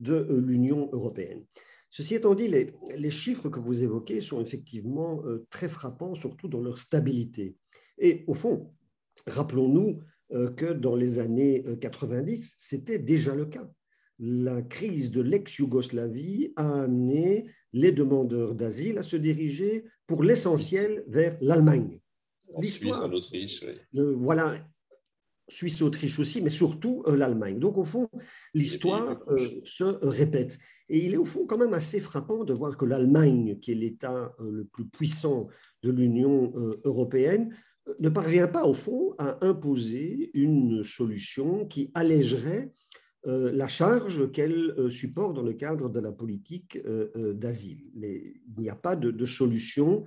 [0.00, 1.44] de euh, l'Union européenne.
[1.90, 6.48] Ceci étant dit, les, les, chiffres que vous évoquez sont effectivement euh, très frappants, surtout
[6.48, 7.56] dans leur stabilité.
[7.98, 8.72] Et au fond,
[9.26, 10.00] rappelons-nous
[10.32, 13.68] euh, que dans les années 90, c'était déjà le cas.
[14.18, 21.36] La crise de l'ex-Yougoslavie a amené les demandeurs d'asile à se diriger pour l'essentiel vers
[21.40, 22.00] l'Allemagne.
[22.58, 23.06] L'histoire.
[23.08, 24.64] l'Autriche, voilà,
[25.48, 27.58] Suisse-Autriche aussi, mais surtout euh, l'Allemagne.
[27.58, 28.08] Donc, au fond,
[28.54, 30.58] l'histoire euh, se répète.
[30.88, 33.76] Et il est au fond quand même assez frappant de voir que l'Allemagne, qui est
[33.76, 35.48] l'État euh, le plus puissant
[35.82, 36.52] de l'Union
[36.84, 37.54] européenne,
[38.00, 42.72] ne parvient pas, au fond, à imposer une solution qui allégerait
[43.24, 46.78] la charge qu'elle supporte dans le cadre de la politique
[47.34, 47.82] d'asile.
[47.96, 50.04] Il n'y a pas de, solution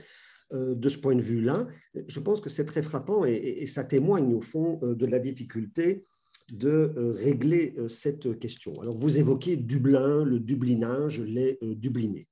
[0.52, 1.68] euh, de ce point de vue-là.
[2.08, 6.04] Je pense que c'est très frappant et, ça témoigne au fond euh, de la difficulté
[6.52, 8.74] de euh, régler cette question.
[8.82, 12.28] Alors vous évoquez Dublin, le dublinage, les dublinés.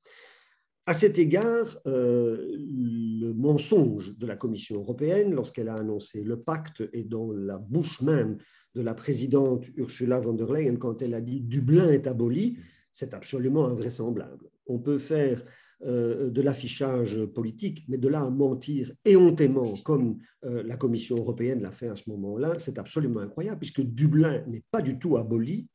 [0.89, 7.03] À cet égard, le mensonge de la Commission européenne, lorsqu'elle a annoncé le pacte, et
[7.03, 8.37] dans la bouche même
[8.73, 12.57] de la présidente Ursula von der Leyen quand elle a dit Dublin est aboli,
[12.93, 14.49] c'est absolument invraisemblable.
[14.65, 15.43] On peut faire
[15.85, 21.61] euh, de l'affichage politique, mais de là à mentir éhontément, comme euh, la Commission européenne
[21.61, 25.67] l'a fait à ce moment-là, c'est absolument incroyable, puisque Dublin n'est pas du tout aboli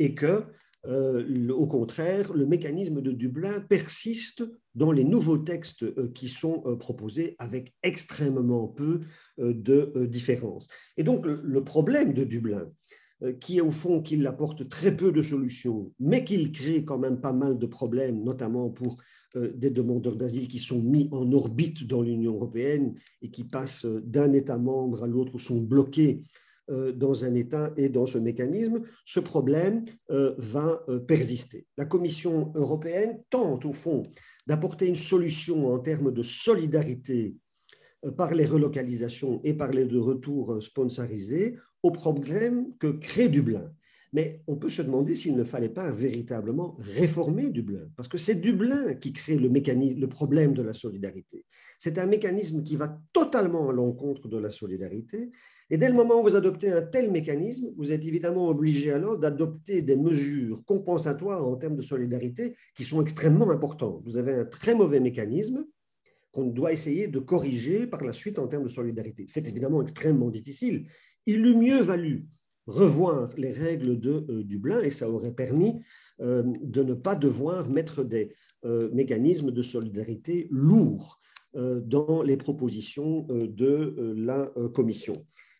[0.00, 0.42] et que,
[0.86, 7.34] euh, au contraire, le mécanisme de Dublin persiste dans les nouveaux textes qui sont proposés
[7.38, 9.00] avec extrêmement peu
[9.38, 10.68] de différence.
[10.96, 12.70] Et donc, le problème de Dublin,
[13.40, 17.20] qui est au fond qu'il apporte très peu de solutions, mais qu'il crée quand même
[17.20, 18.98] pas mal de problèmes, notamment pour
[19.36, 23.84] euh, des demandeurs d'asile qui sont mis en orbite dans l'Union européenne et qui passent
[23.84, 28.18] d'un État membre à l'autre ou sont bloqués euh, dans un État et dans ce
[28.18, 31.66] mécanisme, ce problème euh, va persister.
[31.76, 34.02] La Commission européenne tente au fond
[34.46, 37.36] d'apporter une solution en termes de solidarité
[38.16, 43.72] par les relocalisations et par les retours sponsorisés au problème que crée Dublin.
[44.12, 48.36] Mais on peut se demander s'il ne fallait pas véritablement réformer Dublin, parce que c'est
[48.36, 51.44] Dublin qui crée le, mécanisme, le problème de la solidarité.
[51.78, 55.30] C'est un mécanisme qui va totalement à l'encontre de la solidarité.
[55.70, 59.18] Et dès le moment où vous adoptez un tel mécanisme, vous êtes évidemment obligé alors
[59.18, 64.02] d'adopter des mesures compensatoires en termes de solidarité qui sont extrêmement importantes.
[64.06, 65.66] Vous avez un très mauvais mécanisme
[66.32, 69.26] qu'on doit essayer de corriger par la suite en termes de solidarité.
[69.28, 70.86] C'est évidemment extrêmement difficile.
[71.26, 72.26] Il eût mieux valu
[72.68, 75.80] revoir les règles de euh, Dublin et ça aurait permis
[76.20, 81.16] euh, de ne pas devoir mettre des euh, mécanismes de solidarité lourds
[81.54, 85.14] dans les propositions de la Commission.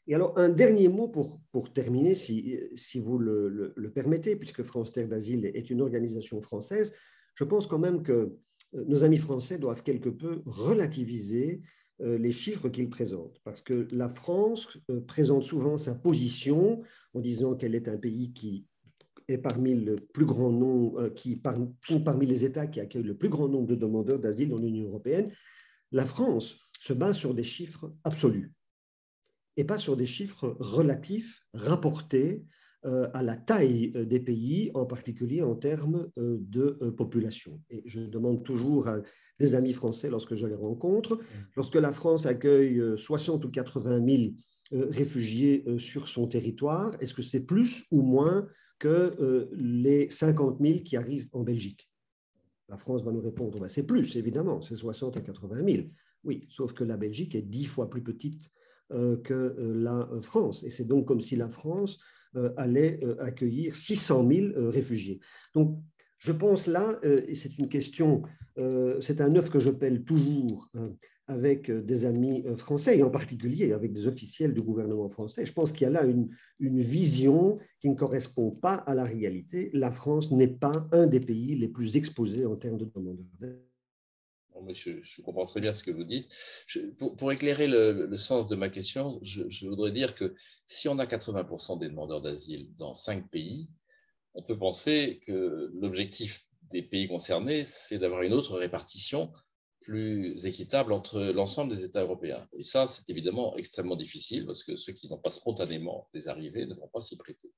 [0.09, 4.62] Et alors, un dernier mot pour, pour terminer, si, si vous le, le, permettez, puisque
[4.62, 6.94] France Terre d'Asile est une organisation française,
[7.35, 8.35] je pense quand même que
[8.73, 11.61] nos amis français doivent quelque peu relativiser
[12.01, 13.38] euh, les chiffres qu'il présente.
[13.44, 18.33] Parce que la France euh, présente souvent sa position en disant qu'elle est un pays
[18.33, 18.66] qui
[19.29, 23.29] est parmi le plus grand nombre, euh, qui parmi les États qui accueillent le plus
[23.29, 25.31] grand nombre de demandeurs d'asile dans l'Union européenne.
[25.92, 28.55] La France se base sur des chiffres absolus
[29.59, 32.47] et pas sur des chiffres relatifs rapportés
[32.85, 37.61] à la taille des pays, en particulier en termes de population.
[37.71, 39.03] Et je demande toujours à
[39.38, 41.16] des amis français lorsque je les rencontre.
[41.16, 41.21] Mmh.
[41.57, 44.33] Lorsque la France accueille 60 euh, ou 80 000
[44.73, 50.59] euh, réfugiés euh, sur son territoire, est-ce que c'est plus ou moins que les 50
[50.61, 51.90] 000 qui arrivent en Belgique?
[52.68, 55.88] La France va nous répondre, bah, c'est plus, évidemment, c'est 60 à 80 000.
[56.23, 58.51] Oui, sauf que la Belgique est dix fois plus petite
[58.90, 60.64] que la France.
[60.64, 61.98] Et c'est donc comme si la France
[62.57, 65.20] allait accueillir 600 000 réfugiés.
[65.55, 65.79] Donc,
[66.18, 68.22] je pense là, euh, et c'est une question,
[68.59, 70.83] euh, c'est un œuf que je pèle toujours euh,
[71.29, 75.44] avec des amis français, et en particulier avec des officiels du gouvernement français.
[75.44, 79.05] Je pense qu'il y a là une, une vision qui ne correspond pas à la
[79.05, 79.70] réalité.
[79.74, 83.18] La France n'est pas un des pays les plus exposés en termes de demandeurs
[84.73, 86.29] je, comprends très bien ce que vous dites.
[87.16, 90.35] pour, éclairer le, sens de ma question, je, je, voudrais dire que
[90.66, 93.68] si on a 80% des demandeurs d'asile dans cinq pays,
[94.35, 99.33] on peut penser que l'objectif des pays concernés, c'est d'avoir une autre répartition
[99.88, 102.47] plus équitable entre l'ensemble des États européens.
[102.53, 106.66] Et ça, c'est évidemment extrêmement difficile parce que ceux qui n'ont pas spontanément des arrivées
[106.66, 107.55] ne vont pas s'y prêter.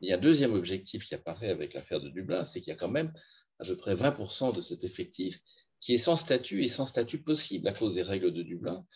[0.00, 2.72] il y a un deuxième objectif qui apparaît avec l'affaire de Dublin, c'est qu'il y
[2.72, 3.12] a quand même
[3.58, 5.40] à peu près 20% de cet effectif
[5.82, 8.86] qui est sans statut et sans statut possible à cause des règles de Dublin.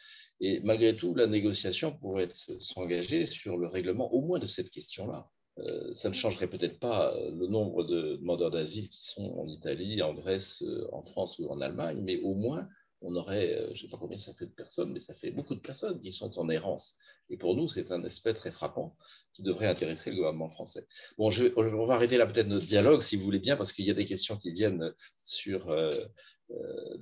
[0.40, 5.29] Et malgré tout, la négociation pourrait s'engager sur le règlement au moins de cette question-là
[5.59, 10.03] euh, ça ne changerait peut-être pas le nombre de demandeurs d'asile qui sont en Italie,
[10.03, 12.68] en Grèce, en France ou en Allemagne, mais au moins
[13.02, 15.54] on aurait, je ne sais pas combien ça fait de personnes, mais ça fait beaucoup
[15.54, 16.94] de personnes qui sont en errance.
[17.28, 18.94] Et pour nous, c'est un aspect très frappant
[19.32, 20.87] qui devrait intéresser le gouvernement français.
[21.18, 23.85] Bon, je, on va arrêter là peut-être notre dialogue, si vous voulez bien, parce qu'il
[23.85, 25.90] y a des questions qui viennent sur euh,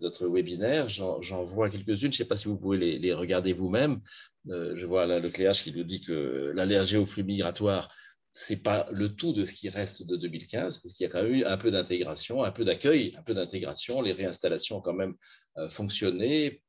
[0.00, 0.88] notre webinaire.
[0.88, 1.96] J'en vois quelques-unes.
[1.96, 4.00] Je ne sais pas si vous pouvez les, regarder vous-même.
[4.48, 7.88] Euh, je vois là le Cléage qui nous dit que l'allergie aux flux migratoires,
[8.32, 11.12] ce n'est pas le tout de ce qui reste de 2015, parce qu'il y a
[11.12, 14.02] quand même eu un peu d'intégration, un peu d'accueil, un peu d'intégration.
[14.02, 15.14] Les réinstallations quand même
[15.56, 16.62] euh, fonctionné.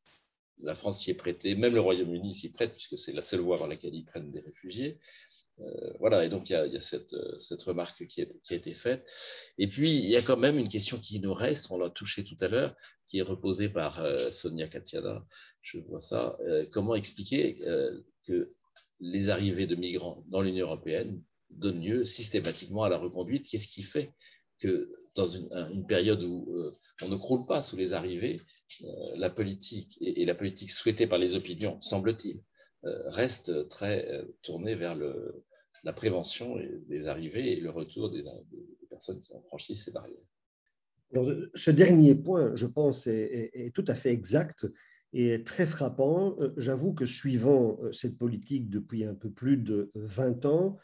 [0.60, 3.58] La France s'y est prêtée, même le Royaume-Uni s'y prête, puisque c'est la seule voie
[3.58, 5.00] par laquelle ils prennent des réfugiés.
[5.60, 6.80] Euh, voilà, et donc il y a, euh,
[7.40, 9.10] cette, remarque qui, a été faite.
[9.58, 12.24] Et puis, il y a quand même une question qui nous reste, on l'a touché
[12.24, 12.76] tout à l'heure,
[13.08, 15.26] qui est reposée par Sonia Katiana,
[15.62, 16.38] je vois ça.
[16.72, 17.56] comment expliquer
[18.26, 18.50] que
[19.00, 23.48] les arrivées de migrants dans l'Union européenne donnent lieu systématiquement à la reconduite?
[23.50, 24.14] Qu'est-ce qui fait
[24.60, 26.48] que dans une, période où
[27.02, 28.40] on ne croule pas sous les arrivées,
[29.16, 32.42] la politique et, la politique souhaitée par les opinions, semble-t-il,
[32.86, 34.96] euh, reste très euh, tourné vers
[35.84, 36.58] la prévention
[36.88, 38.24] des arrivées et le retour des,
[38.90, 40.28] personnes qui ont franchi ces barrières.
[41.56, 44.68] ce dernier point, je pense, est, tout à fait exact
[45.14, 46.38] et très frappant.
[46.40, 50.78] Euh, j'avoue que suivant cette politique depuis un peu plus de 20 ans,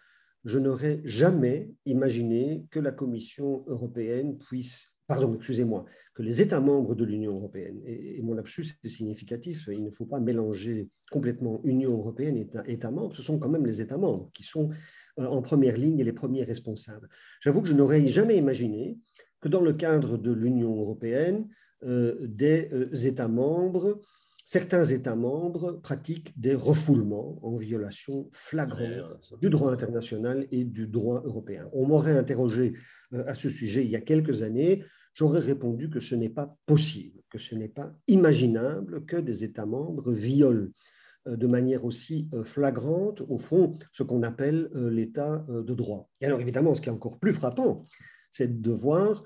[0.44, 6.96] je n'aurais jamais imaginé que la Commission européenne puisse pardon, excusez-moi, que les États membres
[6.96, 11.92] de l'Union européenne, et, mon lapsus est significatif, il ne faut pas mélanger complètement Union
[11.92, 14.70] européenne et États membres, ce sont quand même les États membres qui sont
[15.20, 17.10] euh, en première ligne et les premiers responsables.
[17.42, 19.00] J'avoue que je n'aurais jamais imaginé
[19.42, 21.50] que dans le cadre de l'Union européenne,
[21.84, 24.00] euh, des euh, États membres,
[24.46, 31.22] certains États membres pratiquent des refoulements en violation flagrante du droit international et du droit
[31.26, 31.68] européen.
[31.74, 32.74] On m'aurait interrogé
[33.12, 37.22] à ce sujet il y a quelques années j'aurais répondu que ce n'est pas possible,
[37.30, 40.68] que ce n'est pas imaginable que des États membres violent
[41.28, 46.10] euh, de manière aussi euh, flagrante, au fond, ce qu'on appelle euh, l'état de droit.
[46.20, 47.84] Et alors évidemment, ce qui est encore plus frappant,
[48.32, 49.24] c'est de voir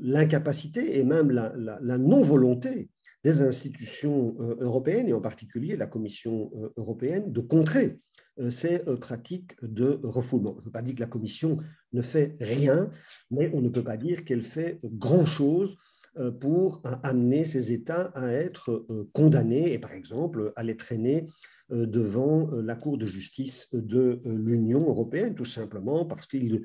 [0.00, 2.88] l'incapacité et même la, non-volonté
[3.24, 7.98] des institutions européennes, et en particulier la Commission européenne, de contrer
[8.48, 10.54] ces pratiques de refoulement.
[10.58, 11.58] Je ne veux pas dire que la Commission
[11.96, 12.90] ne fait rien,
[13.30, 15.76] mais on ne peut pas dire qu'elle fait grand-chose
[16.18, 21.26] euh, pour amener ces États à être condamnés et par exemple à les traîner
[21.68, 26.62] devant la Cour de justice de l'Union européenne, tout simplement parce qu'ils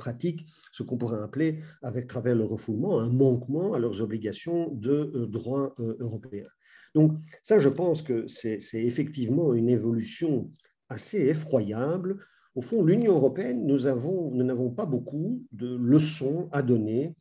[0.00, 5.28] pratiquent ce qu'on pourrait appeler, avec travers le refoulement, un manquement à leurs obligations de
[5.30, 6.48] droit européen.
[6.94, 10.50] Donc ça, je pense que c'est effectivement une évolution
[10.88, 12.24] assez effroyable.
[12.54, 17.14] Au fond, l'Union européenne, nous n'avons pas beaucoup de leçons à donner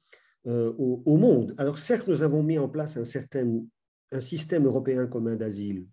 [0.47, 1.53] euh, au, monde.
[1.57, 3.61] Alors certes, nous avons mis en place un, certain,
[4.11, 5.85] un système européen commun d'asile,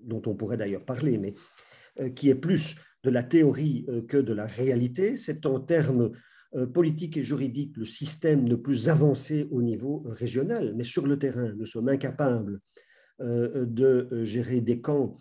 [0.00, 1.34] dont on pourrait d'ailleurs parler, mais
[2.00, 5.16] euh, qui est plus de la théorie euh, que de la réalité.
[5.16, 6.10] C'est en termes
[6.74, 11.50] politiques et juridiques le système le plus avancé au niveau régional, mais sur le terrain,
[11.56, 12.60] nous sommes incapables
[13.20, 15.18] de gérer des camps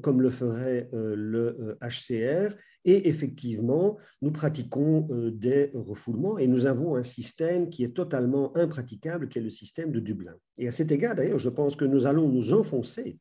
[0.00, 2.56] comme le ferait le HCR.
[2.86, 8.56] Euh, et effectivement, nous pratiquons des refoulements et nous avons un système qui est totalement
[8.56, 10.34] impraticable, qui est le système de Dublin.
[10.58, 13.18] Et à cet égard, d'ailleurs, je pense que nous allons nous enfoncer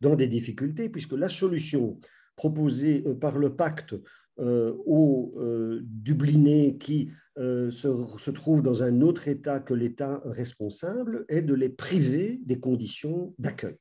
[0.00, 1.98] dans des difficultés, puisque la solution
[2.36, 3.94] proposée par le pacte
[4.38, 5.34] aux
[5.80, 7.08] Dublinés qui
[7.38, 12.60] se, se trouvent dans un autre État que l'État responsable est de les priver des
[12.60, 13.78] conditions d'accueil.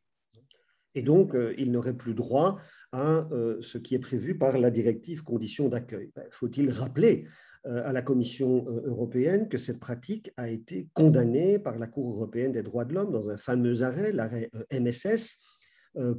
[0.96, 2.58] Et donc, euh, il n'aurait plus droit
[2.96, 6.12] à euh, ce qui est prévu par la directive conditions d'accueil.
[6.16, 7.26] Ben, faut-il rappeler
[7.66, 12.54] euh, à la Commission européenne que cette pratique a été condamnée par la Cour européenne
[12.54, 15.40] des droits de l'homme dans un fameux arrêt, l'arrêt MSS,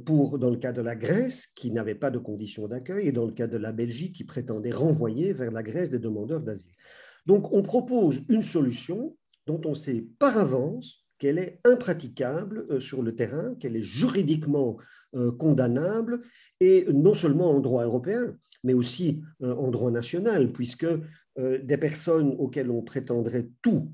[0.07, 3.25] pour, dans le cas de la Grèce, qui n'avait pas de conditions d'accueil, et dans
[3.25, 6.73] le cas de la Belgique, qui prétendait renvoyer vers la Grèce des demandeurs d'asile.
[7.27, 13.01] Donc, on propose une solution dont on sait par avance qu'elle est impraticable euh, sur
[13.01, 14.83] le terrain, qu'elle est juridiquement euh,
[15.37, 16.21] condamnable,
[16.59, 20.87] et non seulement en droit européen, mais aussi euh, en droit national, puisque
[21.37, 23.91] des personnes auxquelles on prétendrait tout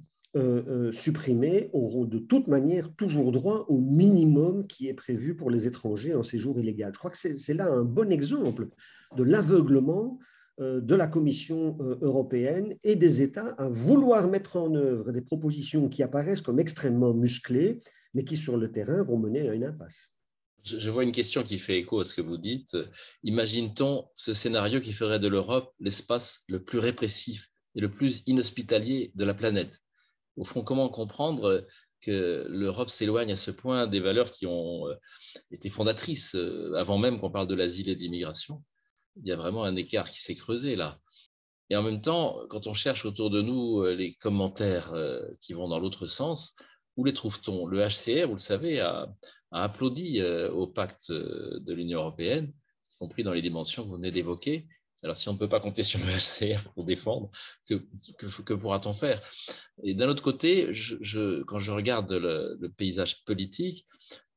[0.94, 6.16] supprimer auront de toute manière toujours droit au minimum qui est prévu pour les étrangers
[6.16, 6.92] en séjour illégal.
[6.94, 8.70] Je crois que c'est là un bon exemple
[9.18, 10.20] de l'aveuglement
[10.60, 15.22] euh, de la Commission euh, européenne et des États à vouloir mettre en œuvre des
[15.22, 17.82] propositions qui apparaissent comme extrêmement musclées,
[18.14, 20.12] mais qui sur le terrain vont mener à une impasse.
[20.64, 22.78] Je vois une question qui fait écho à ce que vous dites.
[23.24, 29.12] Imagine-t-on ce scénario qui ferait de l'Europe l'espace le plus répressif et le plus inhospitalier
[29.16, 29.80] de la planète?
[30.38, 31.68] Au fond, comment comprendre
[32.00, 34.96] que l'Europe s'éloigne à ce point des valeurs qui ont euh,
[35.52, 38.64] été fondatrices euh, avant même qu'on parle de l'asile et de l'immigration?
[39.18, 40.98] Il y a vraiment un écart qui s'est creusé là.
[41.70, 44.94] Et en même temps, quand on cherche autour de nous euh, les commentaires
[45.42, 46.54] qui vont dans l'autre sens,
[46.96, 47.66] où les trouve-t-on?
[47.66, 49.08] Le HCR, vous le savez, a,
[49.62, 52.54] applaudi au pacte de l'Union européenne,
[52.94, 54.68] y compris dans les dimensions que vous venez d'évoquer.
[55.04, 57.30] Alors, si on ne peut pas compter sur le HCR pour défendre,
[57.68, 57.76] que,
[58.18, 59.22] que, pourra-t-on faire?
[59.84, 60.72] Et d'un autre côté,
[61.48, 63.86] quand je regarde le, paysage politique,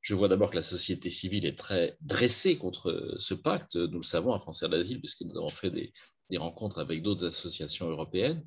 [0.00, 3.76] je vois d'abord que la société civile est très dressée contre ce pacte.
[3.76, 5.92] Nous le savons à Français d'Asile, puisque nous avons fait des,
[6.36, 8.44] rencontres avec d'autres associations européennes.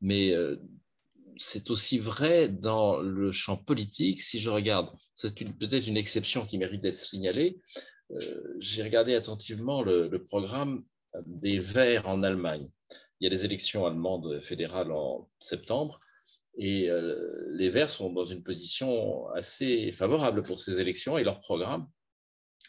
[0.00, 0.56] Mais euh,
[1.38, 4.20] c'est aussi vrai dans le champ politique.
[4.20, 7.60] Si je regarde, c'est peut-être une exception qui mérite d'être signalée.
[8.10, 10.84] Euh, j'ai regardé attentivement le, programme
[11.26, 12.70] des Verts en Allemagne.
[13.20, 15.98] Il y a des élections allemandes fédérales en septembre
[16.56, 17.16] et euh,
[17.56, 21.88] les Verts sont dans une position assez favorable pour ces élections et leur programme,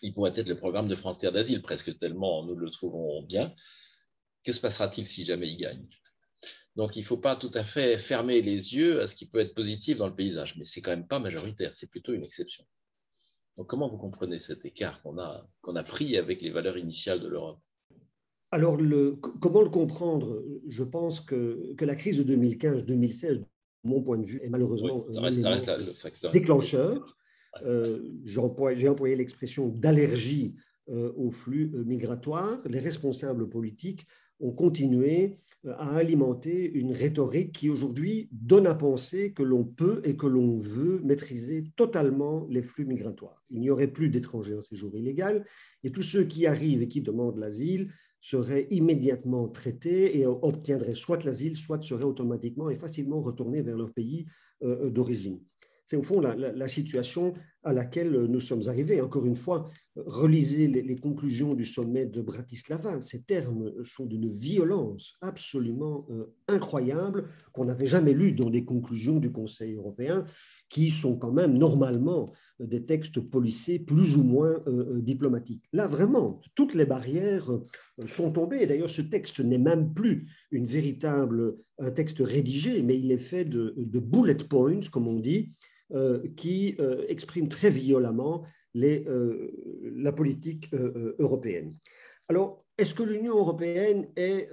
[0.02, 3.54] il pourrait être le programme de France Terre d'Asile, presque tellement nous le trouvons bien.
[4.44, 5.88] Que se passera-t-il si jamais ils gagnent?
[6.80, 9.40] Donc il ne faut pas tout à fait fermer les yeux à ce qui peut
[9.40, 12.64] être positif dans le paysage, mais c'est quand même pas majoritaire, c'est plutôt une exception.
[13.58, 17.20] Donc comment vous comprenez cet écart qu'on a, qu'on a pris avec les valeurs initiales
[17.20, 17.60] de l'Europe?
[18.52, 20.42] Alors, le, comment le comprendre?
[20.70, 23.46] Je pense que, que la crise de 2015-2016, de
[23.84, 26.32] mon point de vue, est malheureusement le facteur.
[26.32, 27.18] déclencheur.
[27.64, 30.56] Euh, j'ai employé, l'expression d'allergie
[30.88, 32.62] euh, au flux euh, migratoire.
[32.70, 34.08] Les responsables politiques
[34.40, 35.38] ont continué
[35.68, 40.60] à alimenter une rhétorique qui aujourd'hui donne à penser que l'on peut et que l'on
[40.60, 43.44] veut maîtriser totalement les flux migratoires.
[43.50, 45.46] Il n'y aurait plus d'étrangers en séjour illégal
[45.84, 51.24] et tous ceux qui arrivent et qui demandent l'asile seraient immédiatement traités et obtiendraient soit
[51.24, 54.28] l'asile, soit seraient automatiquement et facilement retournés vers leur pays
[54.64, 55.40] euh, euh, d'origine.
[55.90, 57.34] C'est au fond la, situation
[57.64, 59.02] à laquelle nous sommes arrivés.
[59.02, 63.02] Encore une fois, relisez les, conclusions du sommet de Bratislava.
[63.02, 69.18] Ces termes sont d'une violence absolument euh, incroyable qu'on n'avait jamais lu dans des conclusions
[69.18, 70.28] du Conseil européen
[70.70, 72.28] qui sont quand même normalement
[72.60, 75.64] des textes policiers plus ou moins euh, euh, diplomatiques.
[75.74, 77.66] Là, vraiment, toutes les barrières euh,
[78.06, 78.66] sont tombées.
[78.66, 83.46] D'ailleurs, ce texte n'est même plus une véritable, un texte rédigé, mais il est fait
[83.46, 85.54] de, bullet points, comme on dit,
[86.36, 86.78] qui
[87.08, 89.06] expriment très violemment les,
[89.96, 90.70] la politique
[91.20, 91.76] européenne.
[92.28, 94.50] Alors, est-ce que l'Union européenne est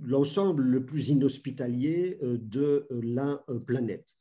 [0.00, 4.16] l'ensemble le plus inhospitalier de la planète?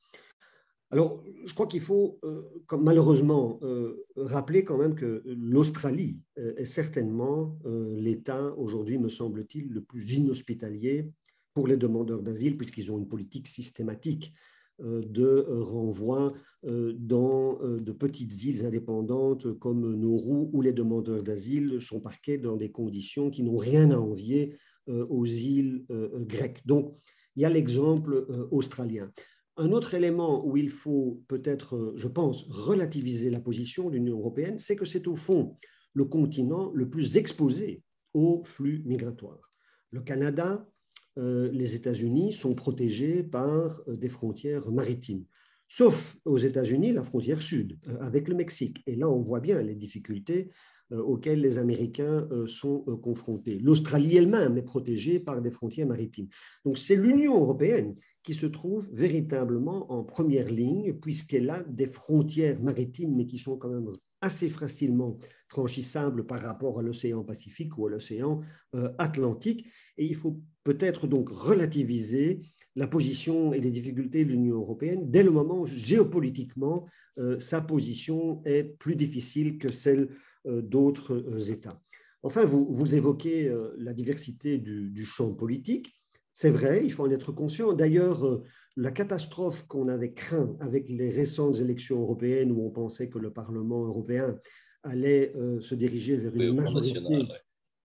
[0.93, 2.43] Alors, je crois qu'il faut euh,
[2.79, 9.81] malheureusement euh, rappeler quand même que l'Australie euh, est certainement l'État aujourd'hui, me semble-t-il, le
[9.81, 11.09] plus inhospitalier
[11.55, 14.35] pour les demandeurs d'asile, puisqu'ils ont une politique systématique
[14.79, 22.37] de renvoi dans de petites îles indépendantes comme Nauru, où les demandeurs d'asile sont parqués
[22.37, 24.57] dans des conditions qui n'ont rien à envier
[24.87, 25.85] aux îles
[26.27, 26.65] grecques.
[26.65, 26.97] Donc,
[27.35, 29.11] il y a l'exemple australien.
[29.57, 34.57] Un autre élément où il faut peut-être, je pense, relativiser la position de l'Union européenne,
[34.57, 35.57] c'est que c'est au fond
[35.93, 39.49] le continent le plus exposé aux flux migratoires.
[39.91, 40.72] Le Canada, euh,
[41.17, 45.25] les États-Unis sont protégés par euh, des frontières maritimes,
[45.67, 48.81] sauf aux États-Unis la frontière sud euh, avec le Mexique.
[48.87, 50.49] Et là, on voit bien les difficultés
[50.91, 53.57] auxquelles les Américains sont confrontés.
[53.57, 56.27] L'Australie elle-même est protégée par des frontières maritimes.
[56.65, 62.61] Donc c'est l'Union européenne qui se trouve véritablement en première ligne, puisqu'elle a des frontières
[62.61, 63.91] maritimes, mais qui sont quand même
[64.21, 65.17] assez facilement
[65.49, 68.41] franchissables par rapport à l'océan Pacifique ou à l'océan
[68.75, 69.67] euh, Atlantique.
[69.97, 72.41] Et il faut peut-être donc relativiser
[72.75, 76.87] la position et les difficultés de l'Union européenne dès le moment où géopolitiquement
[77.19, 80.09] euh, sa position est plus difficile que celle
[80.47, 81.81] euh, d'autres États.
[82.23, 85.93] Enfin, vous, vous évoquez la diversité du, du champ politique.
[86.33, 87.73] C'est vrai, il faut en être conscient.
[87.73, 88.43] D'ailleurs, euh,
[88.75, 93.31] la catastrophe qu'on avait craint avec les récentes élections européennes où on pensait que le
[93.31, 94.35] Parlement européen
[94.81, 96.99] allait euh, se diriger vers une majorité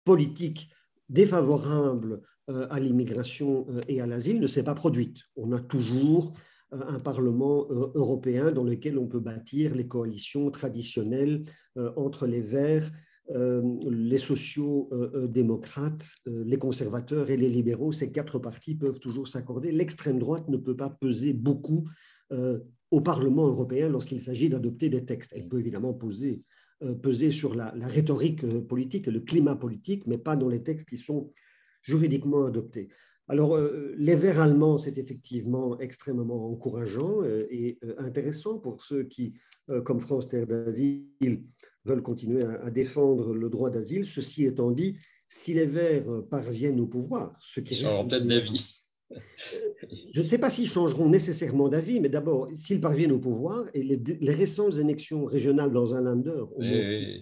[0.04, 0.70] politique
[1.10, 5.24] défavorable euh, à l'immigration et à l'asile ne s'est pas produite.
[5.36, 6.34] On a toujours
[6.72, 11.44] un Parlement européen dans lequel on peut bâtir les coalitions traditionnelles
[11.96, 12.92] entre les Verts
[13.32, 19.72] euh, les sociaux-démocrates, euh, les conservateurs et les libéraux, ces quatre partis peuvent toujours s'accorder.
[19.72, 21.90] L'extrême droite ne peut pas peser beaucoup
[22.32, 22.60] euh,
[22.92, 25.34] au Parlement européen lorsqu'il s'agit d'adopter des textes.
[25.36, 26.44] Elle peut évidemment peser
[27.32, 31.34] sur la, rhétorique politique le climat politique, mais pas dans les textes qui sont
[31.86, 32.90] juridiquement adoptés.
[33.28, 33.58] Alors,
[33.98, 39.34] les vers allemands, c'est effectivement extrêmement encourageant et intéressant pour ceux qui,
[39.84, 41.44] comme France Terre d'Asile,
[41.86, 44.06] veulent continuer à, défendre le droit d'asile.
[44.06, 48.86] Ceci étant dit, si les Verts parviennent au pouvoir, ce qui Ils peut-être d'avis.
[50.12, 53.84] Je ne sais pas s'ils changeront nécessairement d'avis, mais d'abord, s'ils parviennent au pouvoir, et
[53.84, 57.18] les, récentes élections régionales dans un lander, euh,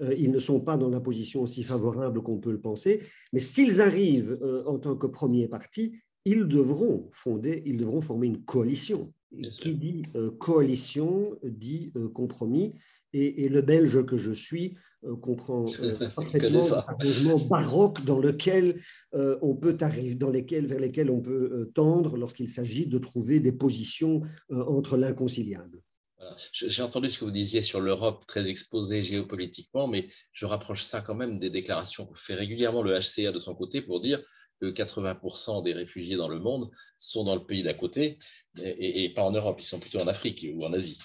[0.00, 3.80] ils ne sont pas dans la position aussi favorable qu'on peut le penser, mais s'ils
[3.80, 9.12] arrivent euh, en tant que premier parti, ils devront fonder, ils devront former une coalition.
[9.60, 12.74] Qui dit euh, coalition dit compromis,
[13.14, 14.74] et, le Belge que je suis
[15.04, 16.60] euh, comprend euh, parfaitement
[17.02, 18.80] mouvement baroque dans lequel
[19.14, 23.40] euh, on peut arriver, dans lesquels, vers lesquels on peut tendre lorsqu'il s'agit de trouver
[23.40, 25.80] des positions entre l'inconciliable.
[26.52, 31.00] J'ai entendu ce que vous disiez sur l'Europe très exposée géopolitiquement, mais je rapproche ça
[31.00, 34.22] quand même des déclarations que fait régulièrement le HCA de son côté pour dire
[34.60, 38.18] que 80% des réfugiés dans le monde sont dans le pays d'à côté
[38.62, 40.98] et, et, pas en Europe, ils sont plutôt en Afrique ou en Asie.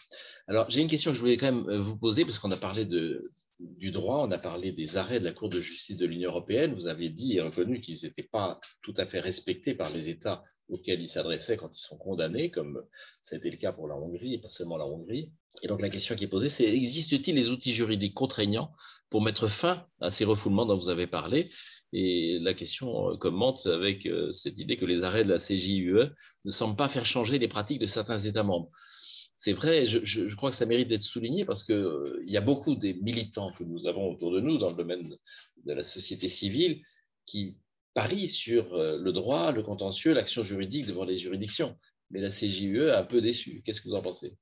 [0.47, 2.57] Alors, j'ai une question que je voulais quand même euh, vous poser, parce qu'on a
[2.57, 3.21] parlé de,
[3.59, 6.73] du droit, on a parlé des arrêts de la Cour de justice de l'Union européenne.
[6.73, 10.43] Vous avez dit et reconnu qu'ils n'étaient pas tout à fait respectés par les États
[10.69, 12.83] auxquels ils s'adressaient quand ils sont condamnés, comme
[13.21, 15.31] ça a été le cas pour la Hongrie et pas seulement la Hongrie.
[15.63, 18.73] Et donc la question qui est posée, c'est existe-t-il les outils juridiques contraignants
[19.09, 21.49] pour mettre fin à ces refoulements dont vous avez parlé?
[21.93, 26.11] Et la question euh, commente avec euh, cette idée que les arrêts de la CJUE
[26.45, 28.69] ne semblent pas faire changer les pratiques de certains États membres
[29.37, 32.75] c'est vrai, je, crois que ça mérite d'être souligné parce qu'il euh, y a beaucoup
[32.75, 36.81] des militants que nous avons autour de nous dans le domaine de la société civile
[37.27, 37.59] qui
[37.93, 41.77] parient sur euh, le droit, le contentieux, l'action juridique devant les juridictions.
[42.09, 43.61] Mais la CJUE a un peu déçu.
[43.63, 44.35] Qu'est-ce que vous en pensez?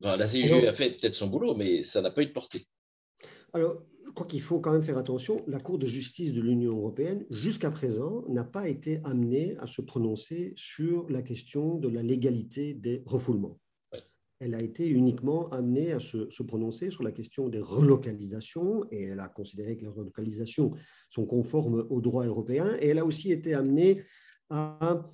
[0.00, 2.66] La CJUE a fait peut-être son boulot, mais ça n'a pas eu de portée.
[3.52, 5.36] Alors, je crois qu'il faut quand même faire attention.
[5.46, 9.82] La Cour de justice de l'Union européenne, jusqu'à présent, n'a pas été amenée à se
[9.82, 13.58] prononcer sur la question de la légalité des refoulements
[14.44, 19.20] elle a été uniquement amenée à se, prononcer sur la question des relocalisations et elle
[19.20, 20.72] a considéré que les relocalisations
[21.08, 24.04] sont conformes au droit européen et elle a aussi été amenée
[24.50, 25.08] à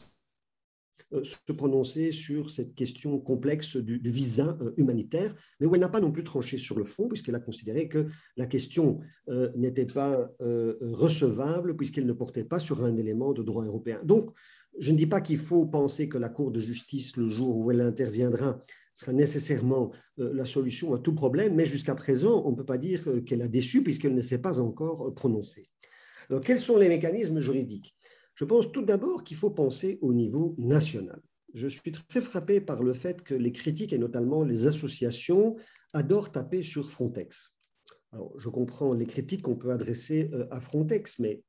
[1.13, 5.89] euh, se prononcer sur cette question complexe du, visa euh, humanitaire, mais où elle n'a
[5.89, 9.87] pas non plus tranché sur le fond, puisqu'elle a considéré que la question euh, n'était
[9.87, 14.01] pas recevable, puisqu'elle ne portait pas sur un élément de droit européen.
[14.05, 14.33] Donc,
[14.79, 17.71] je ne dis pas qu'il faut penser que la Cour de justice, le jour où
[17.71, 18.63] elle interviendra,
[19.01, 22.79] sera nécessairement euh, la solution à tout problème, mais jusqu'à présent, on ne peut pas
[22.79, 25.63] dire euh, qu'elle a déçu puisqu'elle ne s'est pas encore euh, prononcée.
[26.29, 27.97] Alors, quels sont les mécanismes juridiques?
[28.35, 31.21] Je pense tout d'abord qu'il faut penser au niveau national.
[31.55, 35.57] Je suis très frappé par le fait que les critiques, et notamment les associations,
[35.93, 37.57] adorent taper sur Frontex.
[38.39, 41.43] Je comprends les critiques qu'on peut adresser à Frontex, mais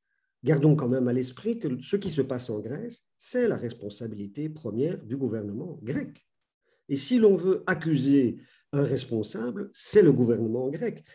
[0.44, 4.50] gardons quand même à l'esprit que ce qui se passe en Grèce, c'est la responsabilité
[4.50, 6.26] première du gouvernement grec.
[6.92, 8.38] Et si l'on veut accuser
[8.74, 11.06] un responsable, c'est le gouvernement grec.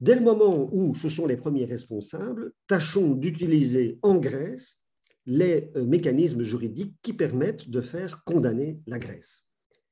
[0.00, 4.78] Dès le moment où ce sont les premiers responsables, tâchons d'utiliser en Grèce
[5.26, 9.42] les euh, mécanismes juridiques qui permettent de faire condamner la Grèce.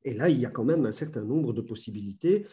[0.04, 2.46] Et là, il y a quand même un certain nombre de possibilités.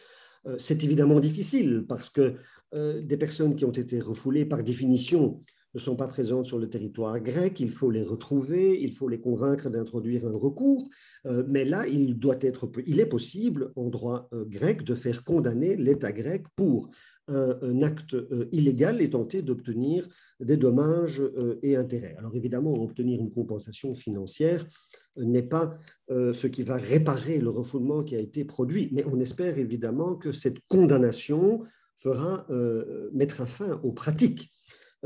[0.46, 2.34] Euh, c'est évidemment difficile parce que
[2.74, 5.44] euh, des personnes qui ont été refoulées par définition
[5.74, 9.20] ne sont pas présentes sur le territoire grec, il faut les retrouver, il faut les
[9.20, 10.88] convaincre d'introduire un recours.
[11.26, 15.24] Euh, mais là, il, doit être, il est possible en droit euh, grec de faire
[15.24, 16.90] condamner l'État grec pour
[17.26, 20.06] un, acte euh, illégal et tenter d'obtenir
[20.40, 21.22] des dommages
[21.62, 22.14] et intérêts.
[22.18, 24.66] Alors évidemment, obtenir une compensation financière
[25.16, 25.78] n'est pas
[26.10, 30.32] ce qui va réparer le refoulement qui a été produit, mais on espère évidemment que
[30.32, 31.62] cette condamnation
[31.96, 32.46] fera
[33.12, 34.52] mettre fin aux pratiques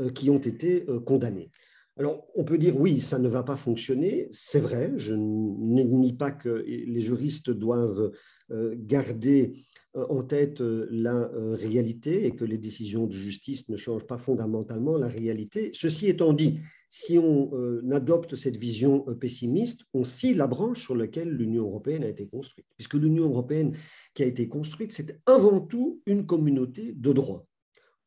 [0.07, 1.51] qui ont été euh, condamnés.
[1.97, 4.29] Alors, on peut dire oui, ça ne va pas fonctionner.
[4.31, 8.11] C'est vrai, je ne nie pas que les juristes doivent
[8.51, 14.19] euh, garder en tête la réalité et que les décisions de justice ne changent pas
[14.19, 15.71] fondamentalement la réalité.
[15.73, 17.51] Ceci étant dit, si on
[17.91, 22.67] adopte cette vision pessimiste, on scie la branche sur laquelle l'Union européenne a été construite.
[22.77, 23.75] Puisque l'Union européenne
[24.13, 27.48] qui a été construite, c'est avant tout une communauté de droit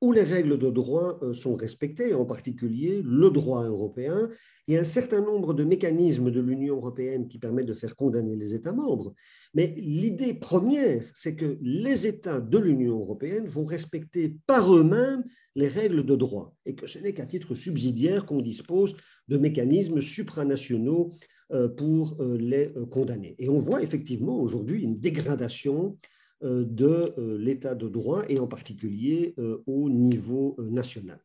[0.02, 4.28] où les règles de droit euh, sont respectées, en particulier le droit européen
[4.66, 8.52] et un certain nombre de mécanismes de l'Union européenne qui permettent de faire condamner les
[8.52, 9.14] États membres.
[9.54, 15.22] Mais l'idée première, c'est que les États de l'Union européenne vont respecter par eux-mêmes
[15.54, 18.96] les règles de droit et que ce n'est qu'à titre subsidiaire qu'on dispose
[19.28, 21.12] de mécanismes supranationaux
[21.52, 23.36] euh, pour euh, les condamner.
[23.38, 25.96] Et on voit effectivement aujourd'hui une dégradation
[26.42, 29.34] de l'état de droit et en particulier
[29.66, 31.20] au niveau national.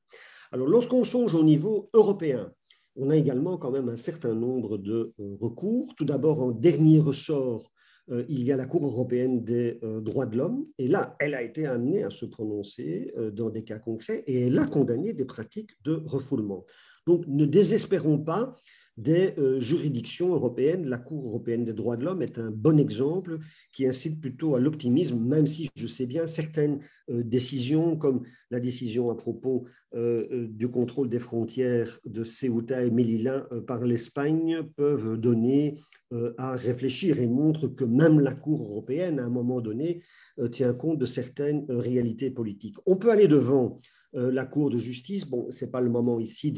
[0.51, 2.51] Alors lorsqu'on songe au niveau européen,
[2.95, 5.93] on a également quand même un certain nombre de recours.
[5.95, 7.72] Tout d'abord, en dernier ressort,
[8.09, 11.36] euh, il y a la Cour européenne des euh, droits de l'homme, et là, elle
[11.36, 15.13] a été amenée à se prononcer euh, dans des cas concrets, et elle a condamné
[15.13, 16.65] des pratiques de refoulement.
[17.05, 18.55] Donc, ne désespérons pas
[18.97, 20.87] des juridictions européennes.
[20.87, 23.39] La Cour européenne des droits de l'homme est un bon exemple
[23.73, 29.11] qui incite plutôt à l'optimisme, même si je sais bien certaines décisions, comme la décision
[29.11, 35.75] à propos du contrôle des frontières de Ceuta et Melilla par l'Espagne, peuvent donner
[36.13, 40.03] euh, à réfléchir et montre que même la Cour européenne, à un moment donné,
[40.39, 42.77] euh, tient compte de certaines euh, réalités politiques.
[42.85, 43.81] On peut aller devant
[44.13, 45.25] la Cour de justice.
[45.25, 46.53] Bon, ce n'est pas le moment ici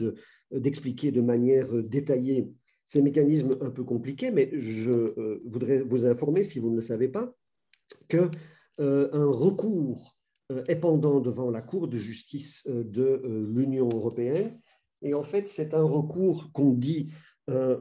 [0.51, 2.51] d'expliquer de, manière détaillée
[2.87, 4.89] ces mécanismes un peu compliqués, mais je
[5.47, 7.35] voudrais vous informer, si vous ne le savez pas,
[8.07, 8.31] qu'un
[8.79, 10.17] un recours
[10.67, 13.21] est pendant devant la Cour de justice de
[13.53, 14.59] l'Union européenne.
[15.03, 17.11] Et en fait, c'est un recours qu'on dit
[17.47, 17.79] un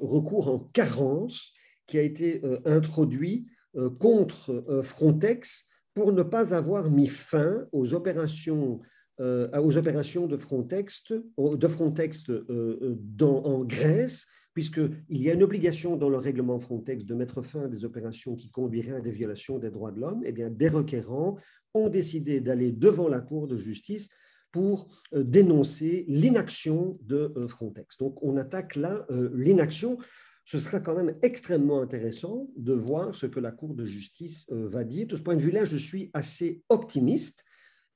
[0.00, 1.52] recours en carence
[1.86, 3.46] qui a été euh, introduit
[3.76, 8.86] euh, contre Frontex pour ne pas avoir mis fin aux opérations, euh,
[9.18, 16.08] aux opérations de Frontex, de Frontex dans, en Grèce, puisqu'il y a une obligation dans
[16.08, 19.70] le règlement Frontex de mettre fin à des opérations qui conduiraient à des violations des
[19.70, 21.36] droits de l'homme, eh bien des requérants
[21.74, 24.08] ont décidé d'aller devant la Cour de justice
[24.52, 27.98] pour euh, dénoncer l'inaction de euh, Frontex.
[27.98, 29.98] Donc on attaque là euh, l'inaction.
[30.46, 34.84] Ce sera quand même extrêmement intéressant de voir ce que la Cour de justice va
[34.84, 35.06] dire.
[35.06, 37.44] De ce point de vue-là, je suis assez optimiste.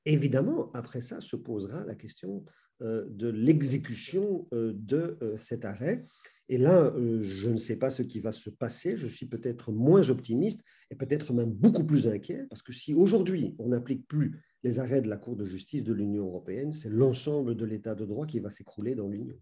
[0.05, 2.43] Évidemment, après ça se posera la question
[2.79, 6.03] de l'exécution de cet arrêt.
[6.49, 8.97] Et là, je ne sais pas ce qui va se passer.
[8.97, 13.55] Je suis peut-être moins optimiste et peut-être même beaucoup plus inquiet, parce que si aujourd'hui
[13.59, 17.55] on n'applique plus les arrêts de la Cour de justice de l'Union européenne, c'est l'ensemble
[17.55, 19.37] de l'état de droit qui va s'écrouler dans l'Union.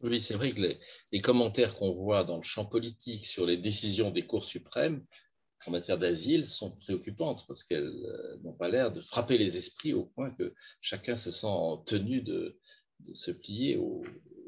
[0.00, 0.60] Oui, c'est vrai que
[1.12, 5.04] les, commentaires qu'on voit dans le champ politique sur les décisions des cours suprêmes
[5.66, 9.92] en matière d'asile sont préoccupantes parce qu'elles euh, n'ont pas l'air de frapper les esprits
[9.92, 11.46] au point que chacun se sent
[11.86, 12.58] tenu de,
[13.12, 14.02] se plier aux,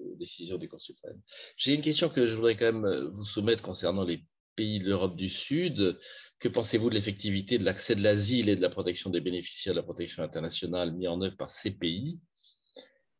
[0.04, 1.20] aux décisions des cours suprêmes.
[1.56, 4.24] J'ai une question que je voudrais quand même vous soumettre concernant les
[4.56, 5.98] pays de l'Europe du Sud.
[6.38, 9.80] Que pensez-vous de l'effectivité de l'accès de l'asile et de la protection des bénéficiaires de
[9.80, 12.20] la protection internationale mis en œuvre par ces pays?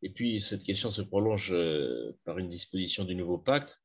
[0.02, 3.80] Et puis, cette question se prolonge euh, par une disposition du nouveau pacte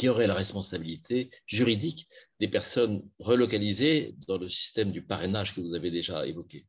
[0.00, 2.08] qui aurait la responsabilité juridique
[2.40, 6.64] des personnes relocalisées dans le système du parrainage que vous avez déjà évoqué.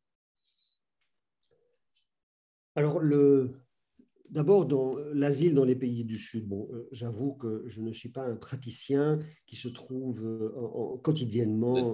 [2.75, 3.53] Alors, le,
[4.31, 8.07] D'abord, dans l'asile dans les pays du Sud, bon, euh, j'avoue que je ne suis
[8.07, 11.91] pas un praticien qui se trouve euh, quotidiennement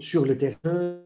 [0.00, 1.00] sur le terrain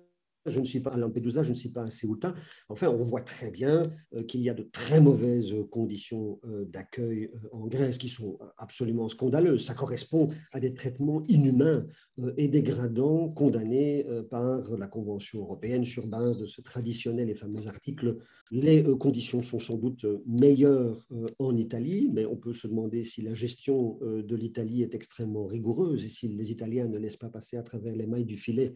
[0.49, 2.35] je ne suis pas à Lampedusa, je ne suis pas à Ceuta.
[2.69, 3.83] Enfin, on voit très bien
[4.15, 8.39] euh, qu'il y a de très mauvaises conditions euh, d'accueil euh, en Grèce qui sont
[8.57, 9.65] absolument scandaleuses.
[9.65, 11.87] Ça correspond à des traitements inhumains
[12.37, 18.19] et dégradants condamnés par la Convention européenne sur base de ce traditionnel et fameux article.
[18.51, 21.07] Les conditions sont sans doute meilleures
[21.39, 26.05] en Italie, mais on peut se demander si la gestion de l'Italie est extrêmement rigoureuse
[26.05, 28.75] et si les Italiens ne laissent pas passer à travers les mailles du filet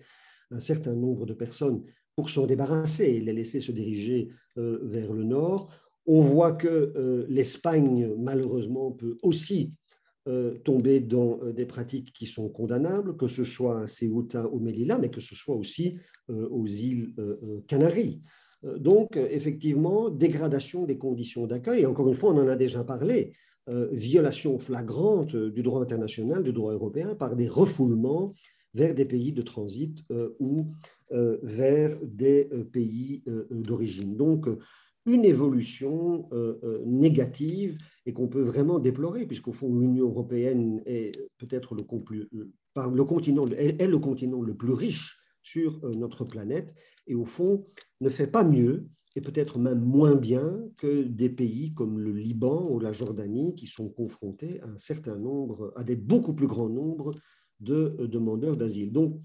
[0.53, 1.83] un certain nombre de personnes
[2.17, 5.71] pour s'en débarrasser et les laisser se diriger euh, vers le nord.
[6.07, 9.73] On voit que euh, l'Espagne, malheureusement, peut aussi
[10.29, 14.99] euh, tomber dans des pratiques qui sont condamnables, que ce soit à Ceuta ou Melilla,
[14.99, 15.97] mais que ce soit aussi
[16.29, 17.15] aux îles
[17.67, 18.23] Canaries.
[18.79, 21.83] Donc, effectivement, dégradation des conditions d'accueil.
[21.83, 23.33] Et encore une fois, on en a déjà parlé.
[23.67, 28.33] violation flagrante du droit international, du droit européen, par des refoulements
[28.75, 30.67] vers des pays de transit euh, ou
[31.13, 34.17] euh, vers des euh, pays d'origine.
[34.17, 34.49] Donc,
[35.05, 36.29] une évolution
[36.87, 43.89] négative et qu'on peut vraiment déplorer, puisqu'au fond, l'Union européenne est peut-être le, continent, est
[43.89, 46.73] le continent le plus riche sur notre planète
[47.09, 47.67] et au fond
[48.01, 52.67] ne fait pas mieux et peut-être même moins bien que des pays comme le Liban
[52.71, 56.71] ou la Jordanie qui sont confrontés à un certain nombre, à des beaucoup plus grands
[56.71, 57.13] nombres
[57.63, 58.93] de euh, demandeurs d'asile.
[58.93, 59.21] Donc,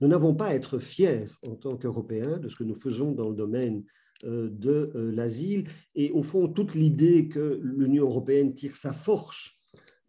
[0.00, 3.28] nous n'avons pas à être fiers en tant qu'Européens de ce que nous faisons dans
[3.28, 3.84] le domaine
[4.24, 5.68] euh, de euh, l'asile.
[5.94, 9.58] Et au fond, toute l'idée que l'Union européenne tire sa force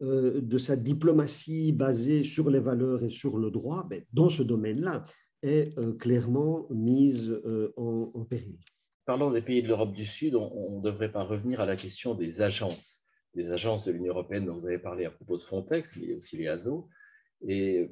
[0.02, 5.06] de sa diplomatie basée sur les valeurs et sur le droit, ben, dans ce domaine-là,
[5.44, 7.34] est clairement mise
[7.78, 8.58] en, péril.
[9.06, 12.16] Parlant des pays de l'Europe du Sud, on ne devrait pas revenir à la question
[12.16, 13.04] des agences,
[13.34, 16.36] des agences de l'Union européenne dont vous avez parlé à propos de Frontex, mais aussi
[16.36, 16.90] les ASO.
[17.48, 17.90] Et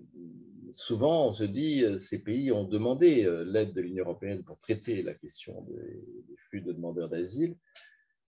[0.72, 5.14] souvent, on se dit, ces pays ont demandé l'aide de l'Union européenne pour traiter la
[5.14, 6.04] question des,
[6.50, 7.56] flux de demandeurs d'asile.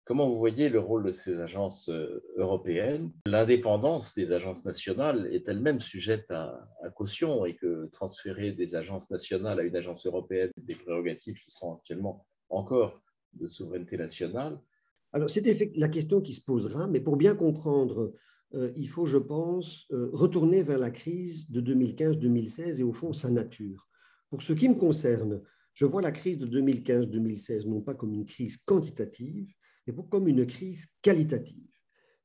[0.05, 1.91] Comment vous voyez le rôle de ces agences
[2.37, 3.13] européennes?
[3.27, 9.11] L'indépendance des agences nationales est elle-même sujette à, à, caution et que transférer des agences
[9.11, 13.03] nationales à une agence européenne des prérogatives qui sont actuellement encore
[13.35, 14.59] de souveraineté nationale
[15.13, 15.43] alors, c'est
[15.77, 18.13] la question qui se posera, mais pour bien comprendre,
[18.55, 23.13] euh, il faut, je pense, euh, retourner vers la crise de 2015-2016 et au fond
[23.13, 23.89] sa nature.
[24.31, 25.43] Pour ce qui me concerne,
[25.75, 29.53] je vois la crise de 2015-2016 non pas comme une crise quantitative,
[29.87, 31.69] mais comme une crise qualitative.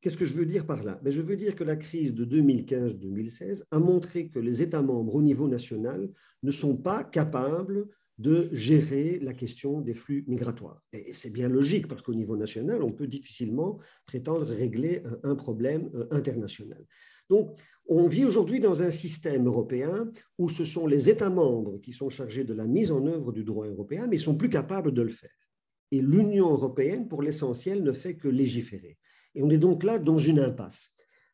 [0.02, 1.00] Qu'est-ce que je veux dire par là?
[1.02, 5.16] Ben, Je veux dire que la crise de 2015-2016 a montré que les États membres
[5.16, 6.10] au niveau national
[6.42, 7.88] ne sont pas capables
[8.20, 10.82] de gérer la question des flux migratoires.
[10.94, 15.90] Et c'est bien logique parce qu'au niveau national, on peut difficilement prétendre régler un problème
[15.96, 16.86] euh, international.
[17.30, 17.58] Donc,
[17.88, 22.10] on vit aujourd'hui dans un système européen où ce sont les États membres qui sont
[22.10, 25.02] chargés de la mise en œuvre du droit européen, mais ils sont plus capables de
[25.02, 25.32] le faire.
[25.92, 28.98] Et l'Union européenne, pour l'essentiel, ne fait que légiférer.
[29.36, 30.92] Et on est donc là dans une impasse.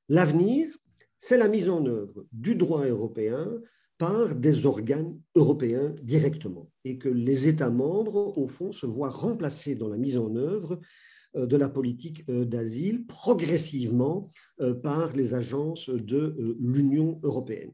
[0.07, 0.75] L'avenir,
[1.19, 3.61] c'est la mise en œuvre du droit européen
[3.99, 9.75] par des organes européens directement et que les États membres, au fond, se voient remplacés
[9.75, 10.79] dans la mise en œuvre
[11.35, 14.31] euh, de la politique euh, d'asile progressivement
[14.61, 17.73] euh, par les agences de l'Union européenne,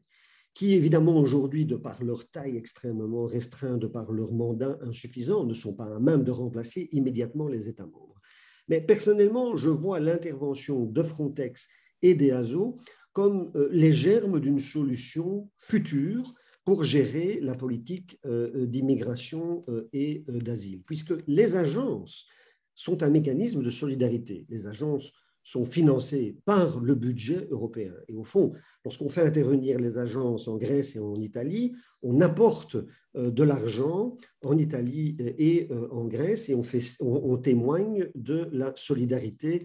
[0.52, 5.54] qui évidemment aujourd'hui, de par leur taille extrêmement restreinte, de par leur mandat insuffisant, ne
[5.54, 8.20] sont pas à même de remplacer immédiatement les États membres.
[8.68, 11.68] Mais personnellement, je vois l'intervention de Frontex
[12.02, 12.78] et d'EASO
[13.16, 16.34] comme euh, les germes d'une solution future
[16.66, 22.26] pour gérer la politique euh, d'immigration euh, et d'asile, puisque les agences
[22.74, 24.44] sont un mécanisme de solidarité.
[24.50, 27.94] Les agences sont financées par le budget européen.
[28.06, 28.52] Et au fond,
[28.84, 32.76] lorsqu'on fait intervenir les agences en Grèce et en Italie, on apporte
[33.14, 39.60] de l'argent en Italie et en Grèce et on, fait, on témoigne de la solidarité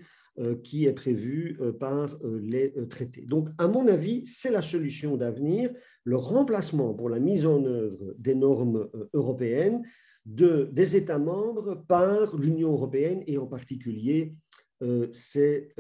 [0.64, 3.26] qui est prévu euh, par euh, les traités.
[3.26, 5.72] Donc, à mon avis, c'est la solution d'avenir,
[6.04, 9.82] le remplacement pour la mise en œuvre des normes européennes
[10.26, 14.36] de, des États membres par l'Union européenne et en particulier
[15.12, 15.76] ces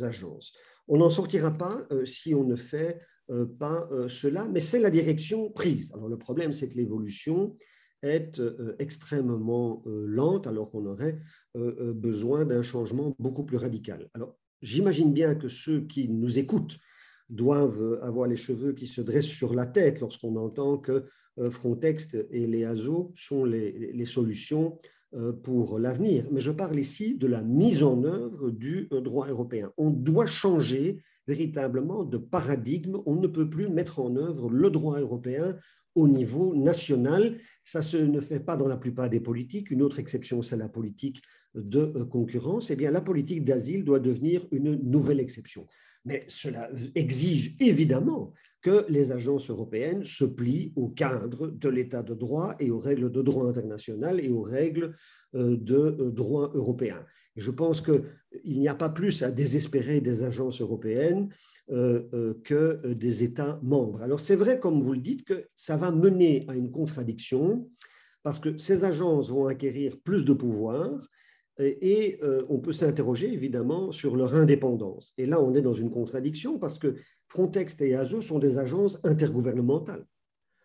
[0.00, 0.54] agences.
[0.88, 2.98] On n'en sortira pas si on ne fait
[3.58, 5.92] pas cela, mais c'est la direction prise.
[5.92, 7.54] Alors le problème, c'est que l'évolution
[8.02, 8.40] est
[8.78, 14.08] extrêmement lente alors qu'on aurait euh, euh, besoin d'un changement beaucoup plus radical.
[14.14, 16.78] Alors, j'imagine bien que ceux qui nous écoutent
[17.28, 21.06] doivent avoir les cheveux qui se dressent sur la tête lorsqu'on entend que
[21.38, 24.78] euh, Frontex et les ASO sont les, solutions
[25.42, 26.26] pour l'avenir.
[26.30, 29.72] Mais je parle ici de la mise en œuvre du droit européen.
[29.76, 32.98] On doit changer véritablement de paradigme.
[33.06, 35.56] On ne peut plus mettre en œuvre le droit européen
[35.94, 37.36] au niveau national.
[37.64, 39.70] Ça se ne fait pas dans la plupart des politiques.
[39.70, 41.22] Une autre exception, c'est la politique
[41.54, 45.66] de euh, concurrence, eh bien, la politique d'asile doit devenir une nouvelle exception.
[46.04, 48.32] Mais cela exige évidemment
[48.62, 53.10] que les agences européennes se plient au cadre de l'état de droit et aux règles
[53.10, 54.96] de droit international et aux règles
[55.34, 57.04] euh, de euh, droit européen.
[57.36, 61.28] Je pense qu'il n'y a pas plus à désespérer des agences européennes
[61.68, 64.02] que des États membres.
[64.02, 67.70] Alors c'est vrai, comme vous le dites, que ça va mener à une contradiction
[68.24, 71.08] parce que ces agences vont acquérir plus de pouvoir
[71.60, 75.12] et euh, on peut s'interroger évidemment sur leur indépendance.
[75.18, 76.96] Et là, on est dans une contradiction parce que
[77.28, 80.06] Frontex et EASO sont des agences intergouvernementales.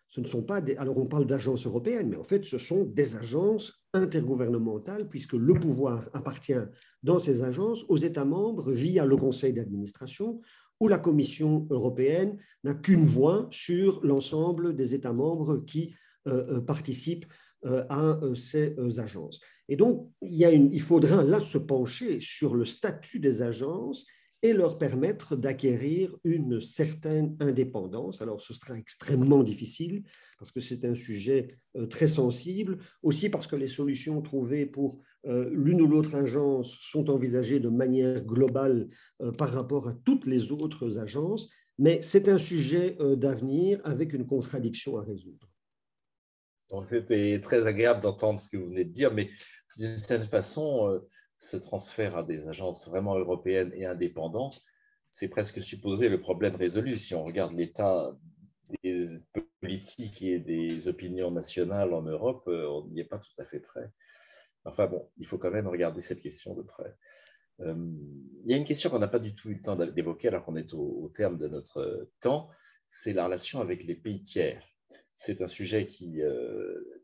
[0.08, 2.84] Ce ne sont pas des, alors on parle d'agences européennes, mais en fait, ce sont
[2.84, 6.54] des agences intergouvernementales puisque le pouvoir appartient
[7.02, 10.40] dans ces agences aux États membres via le conseil d'administration
[10.80, 15.94] où la Commission européenne n'a qu'une voix sur l'ensemble des États membres qui
[16.26, 17.26] euh, euh, participent
[17.88, 19.40] à ces agences.
[19.68, 24.06] Et donc, il, faudra là se pencher sur le statut des agences
[24.42, 28.22] et leur permettre d'acquérir une certaine indépendance.
[28.22, 30.04] Alors, ce sera extrêmement difficile
[30.38, 35.00] parce que c'est un sujet euh, très sensible, aussi parce que les solutions trouvées pour
[35.26, 38.88] euh, l'une ou l'autre agence sont envisagées de manière globale
[39.22, 41.48] euh, par rapport à toutes les autres agences,
[41.78, 45.50] mais c'est un sujet d'avenir avec une contradiction à résoudre.
[46.86, 49.30] C'était très agréable d'entendre ce que vous venez de dire, mais
[49.76, 51.06] d'une certaine façon, euh,
[51.38, 54.62] ce transfert à des agences vraiment européennes et indépendantes,
[55.10, 56.98] c'est presque supposer le problème résolu.
[56.98, 58.16] Si on regarde l'état
[58.82, 59.20] des
[59.60, 63.60] politiques et des opinions nationales en Europe, euh, on n'y est pas tout à fait
[63.60, 63.90] prêt.
[64.64, 66.96] Enfin bon, il faut quand même regarder cette question de près.
[67.60, 67.74] Euh,
[68.44, 70.44] il y a une question qu'on n'a pas du tout eu le temps d'évoquer alors
[70.44, 72.50] qu'on est au, terme de notre temps,
[72.86, 74.75] c'est la relation avec les pays tiers.
[75.18, 76.20] C'est un sujet qui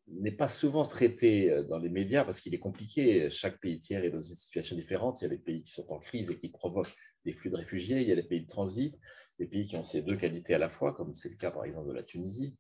[0.09, 3.31] n'est pas souvent traité dans les médias parce qu'il est compliqué.
[3.31, 5.21] Chaque pays tiers est dans une situation différente.
[5.21, 6.95] Il y a les pays qui sont en crise et qui provoquent
[7.25, 8.03] des flux de réfugiés.
[8.03, 8.95] Il y a les pays de transit,
[9.39, 11.65] les pays qui ont ces deux qualités à la fois, comme c'est le cas par
[11.65, 12.55] exemple de la Tunisie.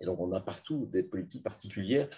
[0.00, 2.10] Et donc on a partout des politiques particulières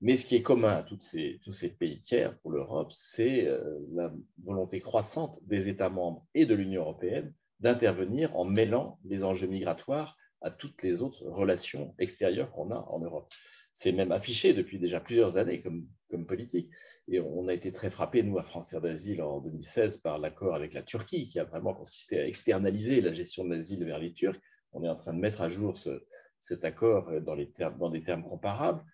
[0.00, 4.12] mais ce qui est commun à tous ces pays tiers pour l'Europe, c'est euh, la
[4.42, 10.16] volonté croissante des États membres et de l'Union européenne d'intervenir en mêlant les enjeux migratoires
[10.42, 13.32] à toutes les autres relations extérieures qu'on a en Europe.
[13.72, 15.86] C'est même affiché depuis déjà plusieurs années comme,
[16.26, 16.70] politique.
[17.08, 20.74] Et on a été très frappés, nous, à France d'Asile en 2016, par l'accord avec
[20.74, 24.40] la Turquie, qui a vraiment consisté à externaliser la gestion de l'asile vers les Turcs.
[24.72, 26.04] On est en train de mettre à jour ce,
[26.40, 27.36] cet accord dans,
[27.78, 28.84] dans des termes comparables.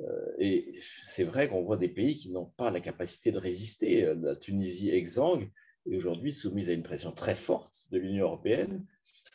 [0.00, 4.04] Euh, et c'est vrai qu'on voit des pays qui n'ont pas la capacité de résister.
[4.04, 5.50] Euh, la Tunisie exsangue
[5.86, 8.84] est aujourd'hui soumise à une pression très forte de l'Union européenne,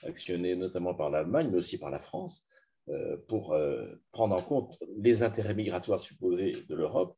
[0.06, 2.46] actionnée notamment par l'Allemagne, mais aussi par la France,
[2.90, 3.56] euh, pour
[4.12, 7.18] prendre en compte les intérêts migratoires supposés de l'Europe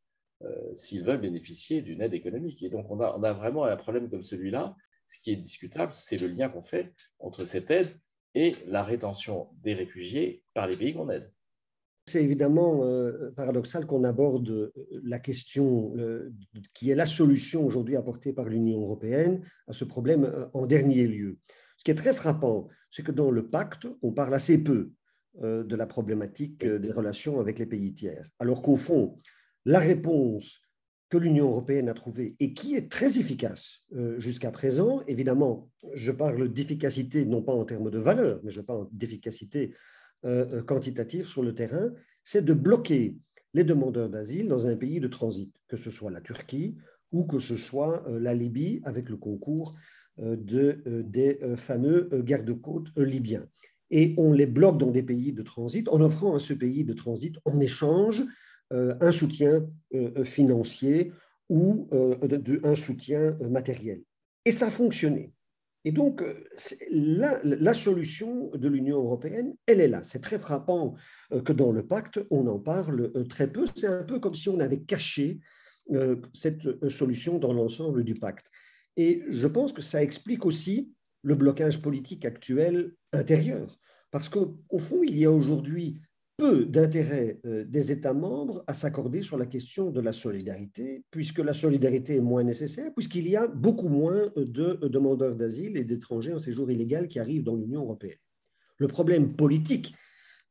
[0.76, 2.62] s'ils veulent bénéficier d'une aide économique.
[2.62, 4.76] Et donc on a, on a vraiment un problème comme celui-là.
[5.08, 7.88] Ce qui est discutable, c'est le lien qu'on fait entre cette aide
[8.36, 11.32] et la rétention des réfugiés par les pays qu'on aide.
[12.08, 14.72] C'est évidemment euh, paradoxal qu'on aborde euh,
[15.04, 16.32] la question euh,
[16.76, 21.40] qui est la solution aujourd'hui apportée par l'Union européenne à ce problème en dernier lieu.
[21.86, 24.90] Ce qui est très frappant, c'est que dans le pacte, on parle assez peu
[25.40, 29.20] de la problématique des relations avec les pays tiers, alors qu'au fond,
[29.66, 30.62] la réponse
[31.10, 33.82] que l'Union européenne a trouvée et qui est très efficace
[34.18, 38.88] jusqu'à présent, évidemment, je parle d'efficacité non pas en termes de valeur, mais je parle
[38.92, 39.76] d'efficacité
[40.26, 41.92] euh, euh, quantitatif sur le terrain,
[42.24, 43.16] c'est de bloquer
[43.54, 46.78] les demandeurs d'asile dans un pays de transit, que ce soit la Turquie
[47.12, 49.76] ou que ce soit euh, la Libye avec le concours
[50.18, 53.46] de, des fameux gardes-côtes libyens.
[53.92, 56.94] Et on les bloque dans des pays de transit en offrant à ce pays de
[56.94, 58.24] transit en échange
[58.72, 59.68] un soutien
[60.24, 61.12] financier
[61.50, 61.90] ou
[62.64, 64.02] un soutien matériel.
[64.46, 65.34] Et ça a fonctionné.
[65.86, 66.34] Et donc, euh,
[66.92, 70.02] la, solution de l'Union européenne, elle est là.
[70.04, 70.96] C'est très frappant
[71.32, 73.66] euh, que dans le pacte, on en parle euh, très peu.
[73.76, 75.40] C'est un peu comme si on avait caché
[76.34, 78.50] cette solution dans l'ensemble du pacte.
[78.98, 83.80] Et je pense que ça explique aussi le blocage politique actuel intérieur.
[84.12, 86.00] Parce qu'au fond, il y a aujourd'hui
[86.38, 91.40] peu d'intérêt euh, des États membres à s'accorder sur la question de la solidarité, puisque
[91.40, 96.34] la solidarité est moins nécessaire, puisqu'il y a beaucoup moins de demandeurs d'asile et d'étrangers
[96.34, 98.18] en séjour illégal qui arrivent dans l'Union européenne.
[98.78, 99.96] Le problème politique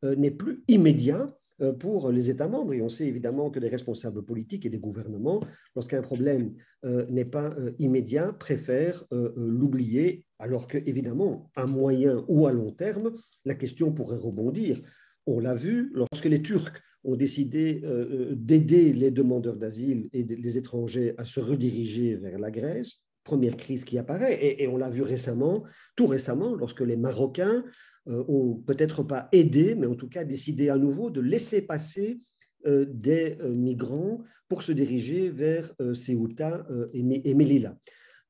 [0.05, 1.31] euh, n'est plus immédiat euh,
[1.79, 5.41] pour les États membres, et on sait évidemment que les responsables politiques et des gouvernements,
[5.77, 9.05] lorsqu'un problème n'est pas immédiat, préfèrent
[9.37, 13.13] l'oublier, alors que, évidemment, à moyen ou à long terme,
[13.45, 14.81] la question pourrait rebondir.
[15.27, 16.73] On l'a vu lorsque les Turcs
[17.05, 22.39] ont décidé euh, euh, d'aider les demandeurs d'asile et les étrangers à se rediriger vers
[22.39, 22.93] la Grèce,
[23.25, 25.65] première crise qui apparaît, et, on l'a vu récemment,
[25.97, 27.71] tout récemment, lorsque les Marocains euh,
[28.07, 32.21] ont peut-être pas aidé, mais en tout cas décidé à nouveau de laisser passer
[32.67, 37.77] des migrants pour se diriger vers Ceuta et Melilla.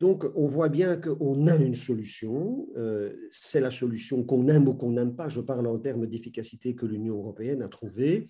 [0.01, 2.69] Donc, on voit bien qu'on a une solution.
[2.77, 5.29] Euh, c'est la solution qu'on aime ou qu'on n'aime pas.
[5.29, 8.29] Je parle en termes d'efficacité que l'Union européenne a trouvée.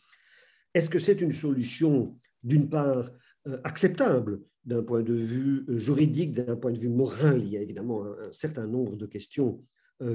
[0.74, 3.10] Est-ce que c'est une solution, d'une part,
[3.46, 7.42] euh, acceptable d'un point de vue euh, juridique, d'un point de vue moral?
[7.42, 9.64] Il y a évidemment un, certain nombre de questions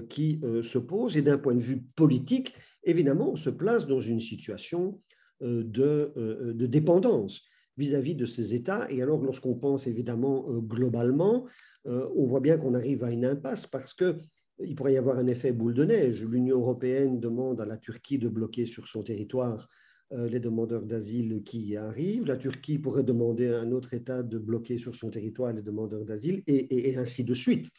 [0.10, 1.18] qui se posent.
[1.18, 2.54] Et d'un point de vue politique,
[2.84, 5.02] évidemment, on se place dans une situation
[5.42, 6.14] de,
[6.54, 7.44] de dépendance
[7.80, 8.92] vis-à-vis de ces États.
[8.92, 11.46] Et alors, lorsqu'on pense évidemment euh, globalement,
[11.88, 14.18] euh, on voit bien qu'on arrive à une impasse parce que
[14.62, 16.26] il pourrait y avoir un effet boule de neige.
[16.26, 19.70] L'Union européenne demande à la Turquie de bloquer sur son territoire
[20.12, 22.26] euh, les demandeurs d'asile qui y arrivent.
[22.26, 26.04] La Turquie pourrait demander à un autre État de bloquer sur son territoire les demandeurs
[26.04, 27.70] d'asile et, ainsi de suite.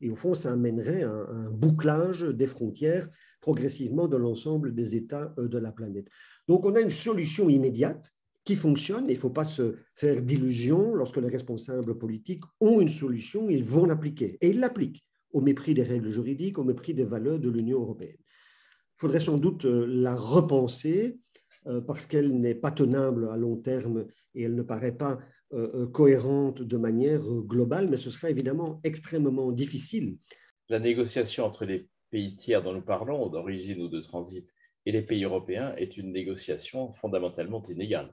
[0.00, 3.08] Et au fond, ça amènerait un, un bouclage des frontières
[3.40, 6.08] progressivement de l'ensemble des États de la planète.
[6.48, 8.12] Donc on a une solution immédiate
[8.44, 9.04] qui fonctionne.
[9.08, 10.94] Il ne faut pas se faire d'illusions.
[10.94, 14.38] Lorsque les responsables politiques ont une solution, ils vont l'appliquer.
[14.40, 18.16] Et ils l'appliquent au mépris des règles juridiques, au mépris des valeurs de l'Union européenne.
[18.18, 21.20] Il faudrait sans doute euh, la repenser
[21.66, 25.16] euh, parce qu'elle n'est pas tenable à long terme et elle ne paraît pas euh,
[25.92, 30.16] cohérente de manière globale, mais ce sera évidemment extrêmement difficile.
[30.68, 34.48] La négociation entre les pays tiers dont nous parlons, d'origine ou de transit,
[34.86, 38.10] et les pays européens est une négociation fondamentalement inégale.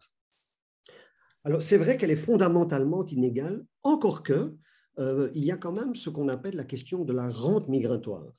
[1.43, 4.55] Alors, c'est vrai qu'elle est fondamentalement inégale, encore que
[4.99, 8.33] euh, il y a quand même ce qu'on appelle la question de la rente migratoire.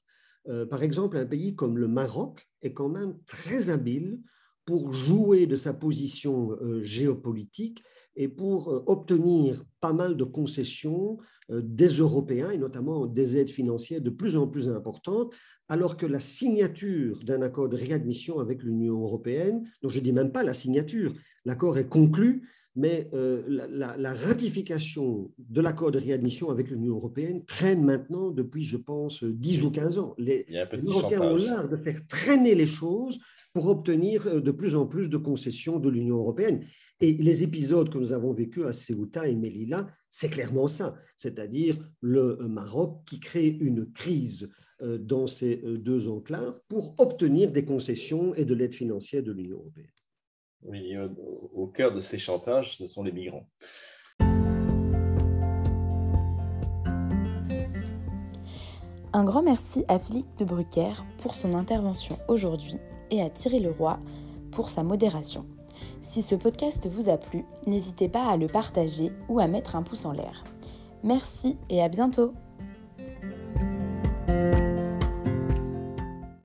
[0.71, 4.21] par exemple, un pays comme le Maroc est quand même très habile
[4.65, 7.83] pour jouer de sa position géopolitique
[8.19, 11.19] et pour obtenir pas mal de concessions
[11.51, 15.33] des Européens, et notamment des aides financières de plus en plus importantes,
[15.69, 20.13] alors que la signature d'un accord de réadmission avec l'Union européenne, dont je ne dis
[20.13, 21.15] même pas la signature,
[21.45, 27.85] l'accord est conclu, mais euh, la, ratification de l'accord de réadmission avec l'Union européenne traîne
[27.85, 30.15] maintenant depuis, je pense, 10 ou 15 ans.
[30.19, 30.47] Les,
[30.85, 33.19] Européens ont l'art de faire traîner les choses
[33.53, 36.65] pour obtenir euh, de plus en plus de concessions de l'Union européenne.
[37.01, 41.77] Et les épisodes que nous avons vécus à Ceuta et Melilla, c'est clairement ça, c'est-à-dire
[42.01, 44.49] le Maroc qui crée une crise
[44.83, 49.59] euh, dans ces deux enclaves pour obtenir des concessions et de l'aide financière de l'Union
[49.59, 49.91] européenne.
[50.63, 50.97] Oui,
[51.53, 53.49] au, cœur de ces chantages, ce sont les migrants.
[59.13, 62.75] Un grand merci à Philippe de Brucker pour son intervention aujourd'hui
[63.11, 63.99] et à Thierry Leroy
[64.51, 65.45] pour sa modération.
[66.03, 69.83] Si ce podcast vous a plu, n'hésitez pas à le partager ou à mettre un
[69.83, 70.43] pouce en l'air.
[71.03, 72.33] Merci et à bientôt